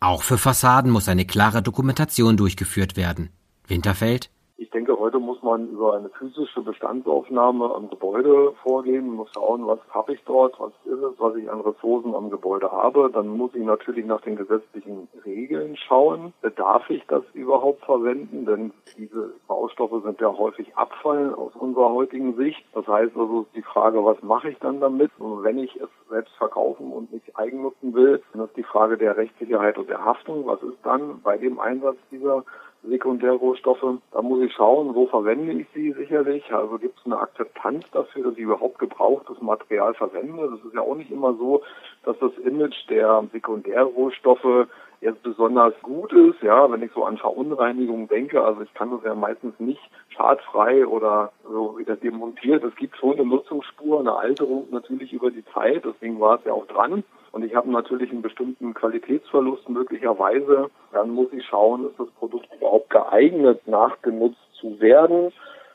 Auch 0.00 0.24
für 0.24 0.38
Fassaden 0.38 0.90
muss 0.90 1.08
eine 1.08 1.26
klare 1.26 1.62
Dokumentation 1.62 2.36
durchgeführt 2.36 2.96
werden. 2.96 3.30
Winterfeld? 3.68 4.30
Ich 4.60 4.68
denke, 4.68 4.98
heute 4.98 5.18
muss 5.18 5.42
man 5.42 5.70
über 5.70 5.94
eine 5.94 6.10
physische 6.10 6.60
Bestandsaufnahme 6.60 7.74
am 7.74 7.88
Gebäude 7.88 8.52
vorgehen, 8.62 9.08
muss 9.08 9.30
schauen, 9.32 9.66
was 9.66 9.78
habe 9.88 10.12
ich 10.12 10.22
dort, 10.26 10.60
was 10.60 10.72
ist 10.84 11.02
es, 11.02 11.18
was 11.18 11.34
ich 11.36 11.50
an 11.50 11.62
Ressourcen 11.62 12.14
am 12.14 12.28
Gebäude 12.28 12.70
habe. 12.70 13.10
Dann 13.10 13.28
muss 13.28 13.54
ich 13.54 13.64
natürlich 13.64 14.04
nach 14.04 14.20
den 14.20 14.36
gesetzlichen 14.36 15.08
Regeln 15.24 15.76
schauen. 15.76 16.34
Darf 16.56 16.90
ich 16.90 17.02
das 17.06 17.22
überhaupt 17.32 17.82
verwenden? 17.86 18.44
Denn 18.44 18.72
diese 18.98 19.32
Baustoffe 19.48 20.02
sind 20.04 20.20
ja 20.20 20.36
häufig 20.36 20.76
Abfall 20.76 21.32
aus 21.32 21.52
unserer 21.54 21.94
heutigen 21.94 22.36
Sicht. 22.36 22.62
Das 22.74 22.86
heißt 22.86 23.16
also 23.16 23.46
die 23.54 23.62
Frage, 23.62 24.04
was 24.04 24.22
mache 24.22 24.50
ich 24.50 24.58
dann 24.58 24.78
damit? 24.78 25.10
Und 25.18 25.42
wenn 25.42 25.58
ich 25.58 25.74
es 25.76 25.88
selbst 26.10 26.34
verkaufen 26.34 26.92
und 26.92 27.10
nicht 27.14 27.34
eigennutzen 27.34 27.94
will, 27.94 28.22
dann 28.34 28.44
ist 28.44 28.56
die 28.58 28.62
Frage 28.62 28.98
der 28.98 29.16
Rechtssicherheit 29.16 29.78
und 29.78 29.88
der 29.88 30.04
Haftung. 30.04 30.46
Was 30.46 30.62
ist 30.62 30.76
dann 30.82 31.22
bei 31.22 31.38
dem 31.38 31.58
Einsatz 31.58 31.96
dieser 32.10 32.44
Sekundärrohstoffe. 32.82 33.98
Da 34.12 34.22
muss 34.22 34.42
ich 34.42 34.52
schauen, 34.52 34.94
wo 34.94 35.06
verwende 35.06 35.52
ich 35.52 35.66
sie 35.74 35.92
sicherlich. 35.92 36.52
Also 36.52 36.78
gibt 36.78 36.98
es 36.98 37.06
eine 37.06 37.18
Akzeptanz 37.18 37.90
dafür, 37.90 38.24
dass 38.24 38.34
ich 38.34 38.40
überhaupt 38.40 38.78
gebrauchtes 38.78 39.40
Material 39.40 39.94
verwende. 39.94 40.50
Das 40.50 40.64
ist 40.64 40.74
ja 40.74 40.80
auch 40.80 40.96
nicht 40.96 41.10
immer 41.10 41.34
so, 41.34 41.62
dass 42.04 42.18
das 42.18 42.32
Image 42.38 42.88
der 42.88 43.24
Sekundärrohstoffe 43.32 44.68
jetzt 45.00 45.22
besonders 45.22 45.74
gut 45.82 46.12
ist, 46.12 46.42
ja, 46.42 46.70
wenn 46.70 46.82
ich 46.82 46.92
so 46.92 47.04
an 47.04 47.16
Verunreinigung 47.16 48.08
denke, 48.08 48.42
also 48.44 48.60
ich 48.60 48.74
kann 48.74 48.90
das 48.90 49.02
ja 49.02 49.14
meistens 49.14 49.58
nicht 49.58 49.80
schadfrei 50.10 50.86
oder 50.86 51.32
so 51.42 51.78
wieder 51.78 51.96
demontiert. 51.96 52.62
Es 52.64 52.76
gibt 52.76 52.96
schon 52.96 53.14
eine 53.14 53.24
Nutzungsspur, 53.24 54.00
eine 54.00 54.14
Alterung 54.14 54.68
natürlich 54.70 55.12
über 55.12 55.30
die 55.30 55.44
Zeit, 55.54 55.84
deswegen 55.84 56.20
war 56.20 56.38
es 56.38 56.44
ja 56.44 56.52
auch 56.52 56.66
dran. 56.66 57.02
Und 57.32 57.44
ich 57.44 57.54
habe 57.54 57.70
natürlich 57.70 58.10
einen 58.10 58.22
bestimmten 58.22 58.74
Qualitätsverlust 58.74 59.68
möglicherweise. 59.68 60.70
Dann 60.92 61.10
muss 61.10 61.32
ich 61.32 61.44
schauen, 61.44 61.86
ist 61.86 61.98
das 61.98 62.10
Produkt 62.18 62.48
überhaupt 62.56 62.90
geeignet, 62.90 63.66
nachgenutzt 63.66 64.40
zu 64.60 64.80
werden, 64.80 65.32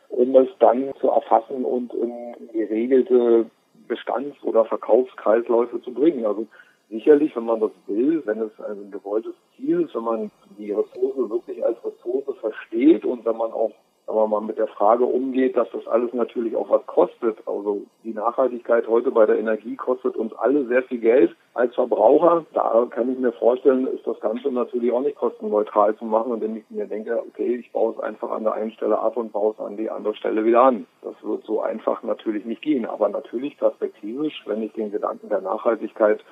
um 0.09 0.35
es 0.35 0.49
dann 0.59 0.93
zu 0.99 1.07
erfassen 1.09 1.63
und 1.63 1.93
in 1.93 2.35
geregelte 2.51 3.45
Bestands- 3.87 4.43
oder 4.43 4.65
Verkaufskreisläufe 4.65 5.81
zu 5.81 5.93
bringen. 5.93 6.25
Also 6.25 6.47
sicherlich, 6.89 7.35
wenn 7.35 7.45
man 7.45 7.61
das 7.61 7.71
will, 7.87 8.21
wenn 8.25 8.41
es 8.41 8.51
ein 8.59 8.91
gewolltes 8.91 9.33
Ziel 9.55 9.81
ist, 9.81 9.95
wenn 9.95 10.03
man 10.03 10.31
die 10.57 10.71
Ressource 10.71 11.29
wirklich 11.29 11.63
als 11.63 11.77
Ressource 11.83 12.37
versteht 12.39 13.05
und 13.05 13.25
wenn 13.25 13.37
man 13.37 13.51
auch 13.51 13.71
wenn 14.07 14.29
man 14.29 14.45
mit 14.45 14.57
der 14.57 14.67
Frage 14.67 15.05
umgeht, 15.05 15.57
dass 15.57 15.69
das 15.71 15.87
alles 15.87 16.13
natürlich 16.13 16.55
auch 16.55 16.69
was 16.69 16.85
kostet. 16.85 17.37
Also 17.47 17.81
die 18.03 18.13
Nachhaltigkeit 18.13 18.87
heute 18.87 19.11
bei 19.11 19.25
der 19.25 19.39
Energie 19.39 19.75
kostet 19.75 20.15
uns 20.15 20.33
alle 20.33 20.65
sehr 20.65 20.83
viel 20.83 20.99
Geld 20.99 21.35
als 21.53 21.73
Verbraucher. 21.73 22.45
Da 22.53 22.87
kann 22.89 23.11
ich 23.11 23.17
mir 23.17 23.31
vorstellen, 23.31 23.87
ist 23.87 24.05
das 24.05 24.19
Ganze 24.19 24.51
natürlich 24.51 24.91
auch 24.91 25.01
nicht 25.01 25.17
kostenneutral 25.17 25.95
zu 25.97 26.05
machen, 26.05 26.33
indem 26.33 26.57
ich 26.57 26.63
mir 26.69 26.85
denke, 26.85 27.21
okay, 27.27 27.55
ich 27.55 27.71
baue 27.71 27.93
es 27.93 27.99
einfach 27.99 28.31
an 28.31 28.43
der 28.43 28.53
einen 28.53 28.71
Stelle 28.71 28.99
ab 28.99 29.17
und 29.17 29.31
baue 29.31 29.53
es 29.53 29.59
an 29.59 29.77
die 29.77 29.89
andere 29.89 30.15
Stelle 30.15 30.45
wieder 30.45 30.63
an. 30.63 30.85
Das 31.01 31.15
wird 31.23 31.43
so 31.45 31.61
einfach 31.61 32.03
natürlich 32.03 32.45
nicht 32.45 32.61
gehen. 32.61 32.85
Aber 32.85 33.09
natürlich 33.09 33.57
perspektivisch, 33.57 34.43
wenn 34.45 34.61
ich 34.61 34.73
den 34.73 34.91
Gedanken 34.91 35.29
der 35.29 35.41
Nachhaltigkeit 35.41 36.23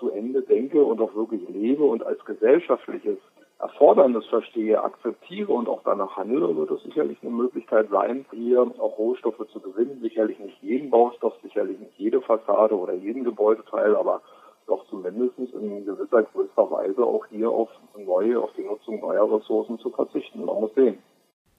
zu 0.00 0.10
Ende 0.10 0.42
denke 0.42 0.82
und 0.82 1.00
auch 1.00 1.14
wirklich 1.14 1.46
lebe 1.48 1.84
und 1.84 2.04
als 2.04 2.24
gesellschaftliches 2.24 3.18
Erfordernis 3.60 4.26
verstehe, 4.26 4.82
akzeptiere 4.82 5.52
und 5.52 5.68
auch 5.68 5.82
danach 5.84 6.16
handle, 6.16 6.56
wird 6.56 6.70
es 6.70 6.82
sicherlich 6.82 7.18
eine 7.22 7.30
Möglichkeit 7.30 7.88
sein, 7.90 8.24
hier 8.32 8.62
auch 8.78 8.98
Rohstoffe 8.98 9.46
zu 9.52 9.60
gewinnen. 9.60 10.00
Sicherlich 10.00 10.38
nicht 10.38 10.62
jeden 10.62 10.90
Baustoff, 10.90 11.34
sicherlich 11.42 11.78
nicht 11.78 11.98
jede 11.98 12.22
Fassade 12.22 12.74
oder 12.74 12.94
jeden 12.94 13.24
Gebäudeteil, 13.24 13.96
aber 13.96 14.22
doch 14.66 14.86
zumindest 14.88 15.38
in 15.38 15.84
gewisser 15.84 16.22
größter 16.22 16.70
Weise 16.70 17.04
auch 17.04 17.26
hier 17.26 17.50
auf 17.50 17.68
neue, 17.98 18.40
auf 18.40 18.50
die 18.56 18.62
Nutzung 18.62 19.00
neuer 19.00 19.30
Ressourcen 19.30 19.78
zu 19.78 19.90
verzichten. 19.90 20.44
Man 20.44 20.60
muss 20.60 20.74
sehen. 20.74 20.98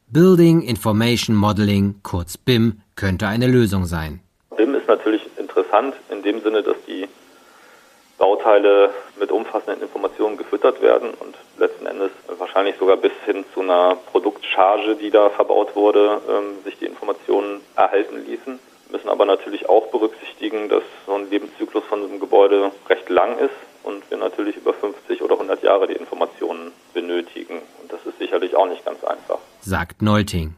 Building 0.08 0.62
Information 0.62 1.36
Modeling, 1.36 2.02
kurz 2.04 2.38
BIM, 2.38 2.82
könnte 2.96 3.28
eine 3.28 3.48
Lösung 3.48 3.86
sein. 3.86 4.22
BIM 4.58 4.76
ist 4.76 4.88
natürlich 4.88 5.30
interessant 5.38 5.94
in 6.10 6.24
dem 6.24 6.42
Sinne, 6.42 6.64
dass 6.64 6.78
die 6.88 7.08
Bauteile 8.22 8.92
mit 9.20 9.32
umfassenden 9.32 9.82
Informationen 9.82 10.38
gefüttert 10.38 10.80
werden 10.80 11.10
und 11.20 11.36
letzten 11.58 11.88
Endes 11.88 12.12
wahrscheinlich 12.38 12.76
sogar 12.78 12.98
bis 12.98 13.12
hin 13.26 13.44
zu 13.52 13.62
einer 13.62 13.96
Produktcharge, 14.12 14.96
die 14.96 15.10
da 15.10 15.32
verbaut 15.32 15.76
wurde, 15.76 16.22
ähm, 16.30 16.64
sich 16.64 16.78
die 16.78 16.86
Informationen 16.86 17.62
erhalten 17.76 18.24
ließen. 18.24 18.60
Wir 18.86 18.98
müssen 18.98 19.10
aber 19.10 19.26
natürlich 19.26 19.68
auch 19.68 19.88
berücksichtigen, 19.88 20.70
dass 20.70 20.84
so 21.08 21.16
ein 21.16 21.32
Lebenszyklus 21.32 21.84
von 21.86 22.04
einem 22.04 22.20
Gebäude 22.20 22.72
recht 22.90 23.10
lang 23.10 23.40
ist 23.40 23.56
und 23.84 24.08
wir 24.12 24.18
natürlich 24.18 24.56
über 24.56 24.76
50 24.76 25.24
oder 25.24 25.34
100 25.34 25.64
Jahre 25.64 25.88
die 25.88 25.96
Informationen 25.96 26.74
benötigen. 26.94 27.60
Und 27.82 27.92
das 27.92 28.06
ist 28.06 28.20
sicherlich 28.20 28.56
auch 28.56 28.68
nicht 28.68 28.86
ganz 28.86 29.04
einfach. 29.04 29.40
Sagt 29.62 30.04
Neuting. 30.04 30.54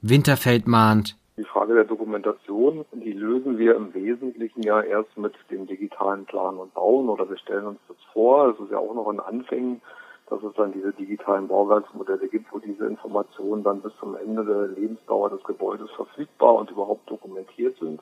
Winterfeld 0.00 0.68
mahnt. 0.68 1.16
Die 1.36 1.44
Frage 1.44 1.74
der 1.74 1.84
Dokumentation. 1.84 2.84
Die 2.92 3.12
lösen 3.12 3.58
wir 3.58 3.74
im 3.74 3.92
Wesentlichen 3.92 4.62
ja 4.62 4.80
erst 4.80 5.16
mit 5.16 5.34
dem 5.50 5.66
digitalen 5.66 6.26
Plan 6.26 6.56
und 6.58 6.72
Bauen 6.74 7.08
oder 7.08 7.28
wir 7.28 7.38
stellen 7.38 7.66
uns 7.66 7.80
das 7.88 7.96
vor. 8.12 8.50
Es 8.50 8.60
ist 8.60 8.70
ja 8.70 8.78
auch 8.78 8.94
noch 8.94 9.10
in 9.10 9.18
Anfängen, 9.18 9.82
dass 10.30 10.42
es 10.42 10.54
dann 10.54 10.72
diese 10.72 10.92
digitalen 10.92 11.48
Bauwerksmodelle 11.48 12.28
gibt, 12.28 12.52
wo 12.52 12.58
diese 12.58 12.86
Informationen 12.86 13.64
dann 13.64 13.82
bis 13.82 13.92
zum 13.98 14.16
Ende 14.16 14.44
der 14.44 14.68
Lebensdauer 14.68 15.30
des 15.30 15.42
Gebäudes 15.42 15.90
verfügbar 15.96 16.54
und 16.54 16.70
überhaupt 16.70 17.10
dokumentiert 17.10 17.76
sind. 17.80 18.00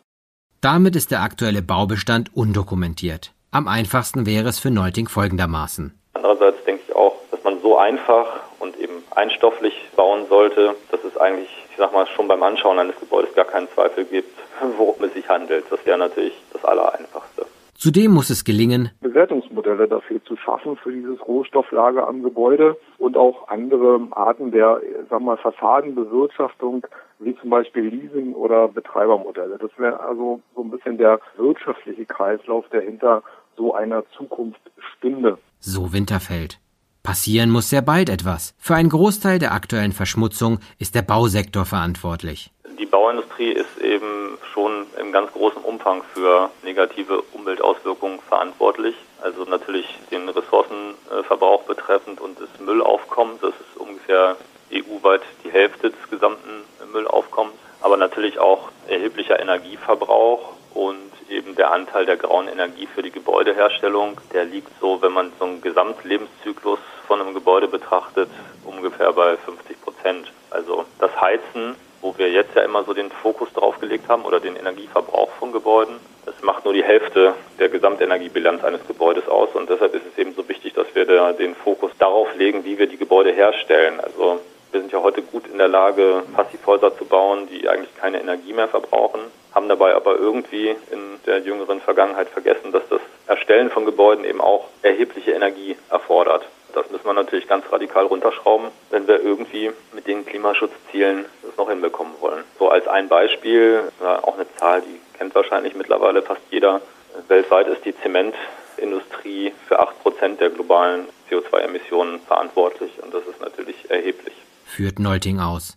Damit 0.61 0.95
ist 0.95 1.11
der 1.11 1.23
aktuelle 1.23 1.63
Baubestand 1.63 2.37
undokumentiert. 2.37 3.33
Am 3.51 3.67
einfachsten 3.67 4.27
wäre 4.27 4.49
es 4.49 4.59
für 4.59 4.71
Neuting 4.71 5.09
folgendermaßen. 5.09 5.99
Andererseits 6.15 6.63
denke 6.65 6.83
ich 6.87 6.95
auch, 6.95 7.17
dass 7.31 7.43
man 7.45 7.61
so 7.61 7.79
einfach 7.79 8.27
und 8.61 8.77
eben 8.79 9.03
einstofflich 9.11 9.75
bauen 9.97 10.27
sollte, 10.29 10.77
dass 10.91 11.03
es 11.03 11.17
eigentlich, 11.17 11.49
ich 11.62 11.62
sag 11.83 11.93
mal, 11.93 12.07
schon 12.07 12.29
beim 12.29 12.43
Anschauen 12.45 12.79
eines 12.79 12.99
Gebäudes 13.01 13.35
gar 13.35 13.45
keinen 13.45 13.69
Zweifel 13.71 14.05
gibt, 14.05 14.39
worum 14.77 15.03
es 15.03 15.15
sich 15.15 15.29
handelt. 15.29 15.65
Das 15.69 15.85
wäre 15.85 15.99
natürlich 15.99 16.35
das 16.53 16.65
Allereinfachste. 16.65 17.47
Zudem 17.75 18.13
muss 18.13 18.31
es 18.31 18.45
gelingen, 18.45 18.93
Bewertungsmodelle 19.01 19.89
dafür 19.89 20.23
zu 20.25 20.37
schaffen 20.37 20.77
für 20.77 20.93
dieses 20.93 21.21
Rohstofflager 21.27 22.07
am 22.07 22.23
Gebäude 22.23 22.77
und 22.99 23.17
auch 23.17 23.49
andere 23.49 24.01
Arten 24.13 24.53
der, 24.53 24.81
sagen 25.11 25.25
wir 25.25 25.35
mal, 25.35 25.37
Fassadenbewirtschaftung, 25.39 26.87
wie 27.19 27.37
zum 27.41 27.51
Beispiel 27.51 27.89
Leasing 27.89 28.35
oder 28.35 28.69
Betreibermodelle. 28.69 29.59
Das 29.59 29.73
wäre 29.79 29.99
also 29.99 30.41
so 30.55 30.63
ein 30.63 30.71
bisschen 30.71 30.97
der 30.99 31.19
wirtschaftliche 31.37 32.07
Kreislauf, 32.07 32.69
der 32.69 32.83
hinter 32.83 33.25
so 33.57 33.75
einer 33.75 34.05
Zukunft 34.17 34.61
stünde. 34.97 35.39
So 35.59 35.93
Winterfeld. 35.93 36.61
Passieren 37.03 37.51
muss 37.51 37.69
sehr 37.69 37.83
bald 37.83 38.09
etwas. 38.09 38.55
Für 38.59 38.77
einen 38.77 38.89
Großteil 38.89 39.41
der 39.41 39.53
aktuellen 39.53 39.93
Verschmutzung 39.93 40.61
ist 40.79 40.95
der 40.95 41.03
Bausektor 41.03 41.65
verantwortlich. 41.65 42.53
Die 42.79 42.87
Bauindustrie 42.87 43.51
ist 43.51 43.77
eben 43.83 44.39
schon 44.53 44.87
im 45.01 45.11
ganz 45.11 45.33
großen 45.33 45.63
Umfang 45.63 46.05
für 46.15 46.51
negative 46.63 47.23
Umweltauswirkungen 47.33 48.21
verantwortlich. 48.21 48.95
Also 49.21 49.43
natürlich 49.45 49.87
den 50.13 50.29
Ressourcenverbrauch 50.29 51.65
betreffend 51.65 52.21
und 52.21 52.39
das 52.39 52.49
Müllaufkommen. 52.61 53.35
Das 53.43 53.51
ist 53.51 53.77
ungefähr 53.81 54.37
EU-weit 54.73 55.23
die 55.45 55.51
Hälfte 55.51 55.91
des 55.91 56.09
gesamten 56.09 56.63
Müllaufkommens. 56.93 57.57
Aber 57.81 57.97
natürlich 57.97 58.39
auch 58.39 58.69
erheblicher 58.87 59.41
Energieverbrauch 59.41 60.53
und 60.75 61.11
eben 61.29 61.57
der 61.57 61.73
Anteil 61.73 62.07
der 62.07 62.17
grauen 62.17 62.47
Energie 62.47 62.87
für 62.87 63.03
die 63.03 63.11
Gebäudeherstellung, 63.11 64.21
der 64.33 64.45
liegt 64.45 64.71
so, 64.81 65.03
wenn 65.03 65.13
man 65.13 65.33
so 65.39 65.47
einen 65.47 65.61
Gesamtlebenszyklus 65.61 66.79
von 67.13 67.21
einem 67.21 67.35
Gebäude 67.35 67.69
betrachtet, 67.69 68.31
ungefähr 68.65 69.13
bei 69.13 69.37
50 69.37 69.83
Prozent. 69.83 70.33
Also 70.49 70.87
das 70.99 71.11
Heizen, 71.21 71.77
wo 72.01 72.17
wir 72.17 72.31
jetzt 72.31 72.55
ja 72.55 72.63
immer 72.63 72.85
so 72.85 72.95
den 72.95 73.11
Fokus 73.11 73.53
drauf 73.53 73.79
gelegt 73.81 74.09
haben, 74.09 74.25
oder 74.25 74.41
den 74.41 74.57
Energieverbrauch 74.57 75.29
von 75.33 75.53
Gebäuden, 75.53 75.97
das 76.25 76.35
macht 76.41 76.65
nur 76.65 76.73
die 76.73 76.83
Hälfte 76.83 77.35
der 77.59 77.69
Gesamtenergiebilanz 77.69 78.65
eines 78.65 78.87
Gebäudes 78.87 79.29
aus. 79.29 79.51
Und 79.53 79.69
deshalb 79.69 79.95
ist 79.95 80.07
es 80.11 80.17
eben 80.17 80.33
so 80.33 80.49
wichtig, 80.49 80.73
dass 80.73 80.87
wir 80.95 81.05
da 81.05 81.35
den 81.35 81.55
Fokus 81.55 81.91
darauf 81.99 82.35
legen, 82.35 82.65
wie 82.65 82.79
wir 82.79 82.87
die 82.87 82.97
Gebäude 82.97 83.31
herstellen. 83.31 84.01
Also 84.01 84.41
wir 84.71 84.81
sind 84.81 84.91
ja 84.91 85.03
heute 85.03 85.21
gut 85.21 85.47
in 85.53 85.59
der 85.59 85.69
Lage, 85.69 86.23
Passivhäuser 86.35 86.97
zu 86.97 87.05
bauen, 87.05 87.47
die 87.47 87.69
eigentlich 87.69 87.95
keine 87.97 88.23
Energie 88.23 88.55
mehr 88.55 88.69
verbrauchen, 88.69 89.21
haben 89.55 89.69
dabei 89.69 89.95
aber 89.95 90.17
irgendwie 90.17 90.75
in 90.91 91.21
der 91.27 91.41
jüngeren 91.41 91.83
Vergangenheit 91.83 92.31
vergessen, 92.31 92.73
dass 92.73 92.89
das 92.89 93.03
Erstellen 93.27 93.69
von 93.69 93.85
Gebäuden 93.85 94.25
eben 94.25 94.41
auch 94.41 94.69
erhebliche 94.81 95.33
Energie 95.33 95.77
erfordert. 95.91 96.47
Das 96.75 96.91
müssen 96.91 97.05
wir 97.05 97.13
natürlich 97.13 97.47
ganz 97.49 97.65
radikal 97.71 98.07
runterschrauben, 98.07 98.69
wenn 98.91 99.07
wir 99.07 99.23
irgendwie 99.23 99.71
mit 99.93 100.07
den 100.07 100.25
Klimaschutzzielen 100.25 101.27
das 101.43 101.57
noch 101.57 101.69
hinbekommen 101.69 102.15
wollen. 102.21 102.45
So 102.59 102.71
als 102.71 102.87
ein 102.89 103.09
Beispiel, 103.09 103.93
auch 104.01 104.35
eine 104.35 104.47
Zahl, 104.57 104.83
die 104.83 105.01
kennt 105.19 105.35
wahrscheinlich 105.35 105.75
mittlerweile 105.75 106.23
fast 106.23 106.41
jeder. 106.51 106.81
Weltweit 107.29 107.69
ist 107.69 107.85
die 107.85 107.95
Zementindustrie 108.01 109.53
für 109.69 109.81
acht 109.81 110.01
Prozent 110.03 110.41
der 110.41 110.51
globalen 110.51 111.09
CO2-Emissionen 111.31 112.21
verantwortlich 112.21 112.91
und 113.03 113.13
das 113.13 113.27
ist 113.27 113.41
natürlich 113.41 113.91
erheblich. 113.91 114.35
Führt 114.65 114.99
Neuting 114.99 115.41
aus. 115.41 115.77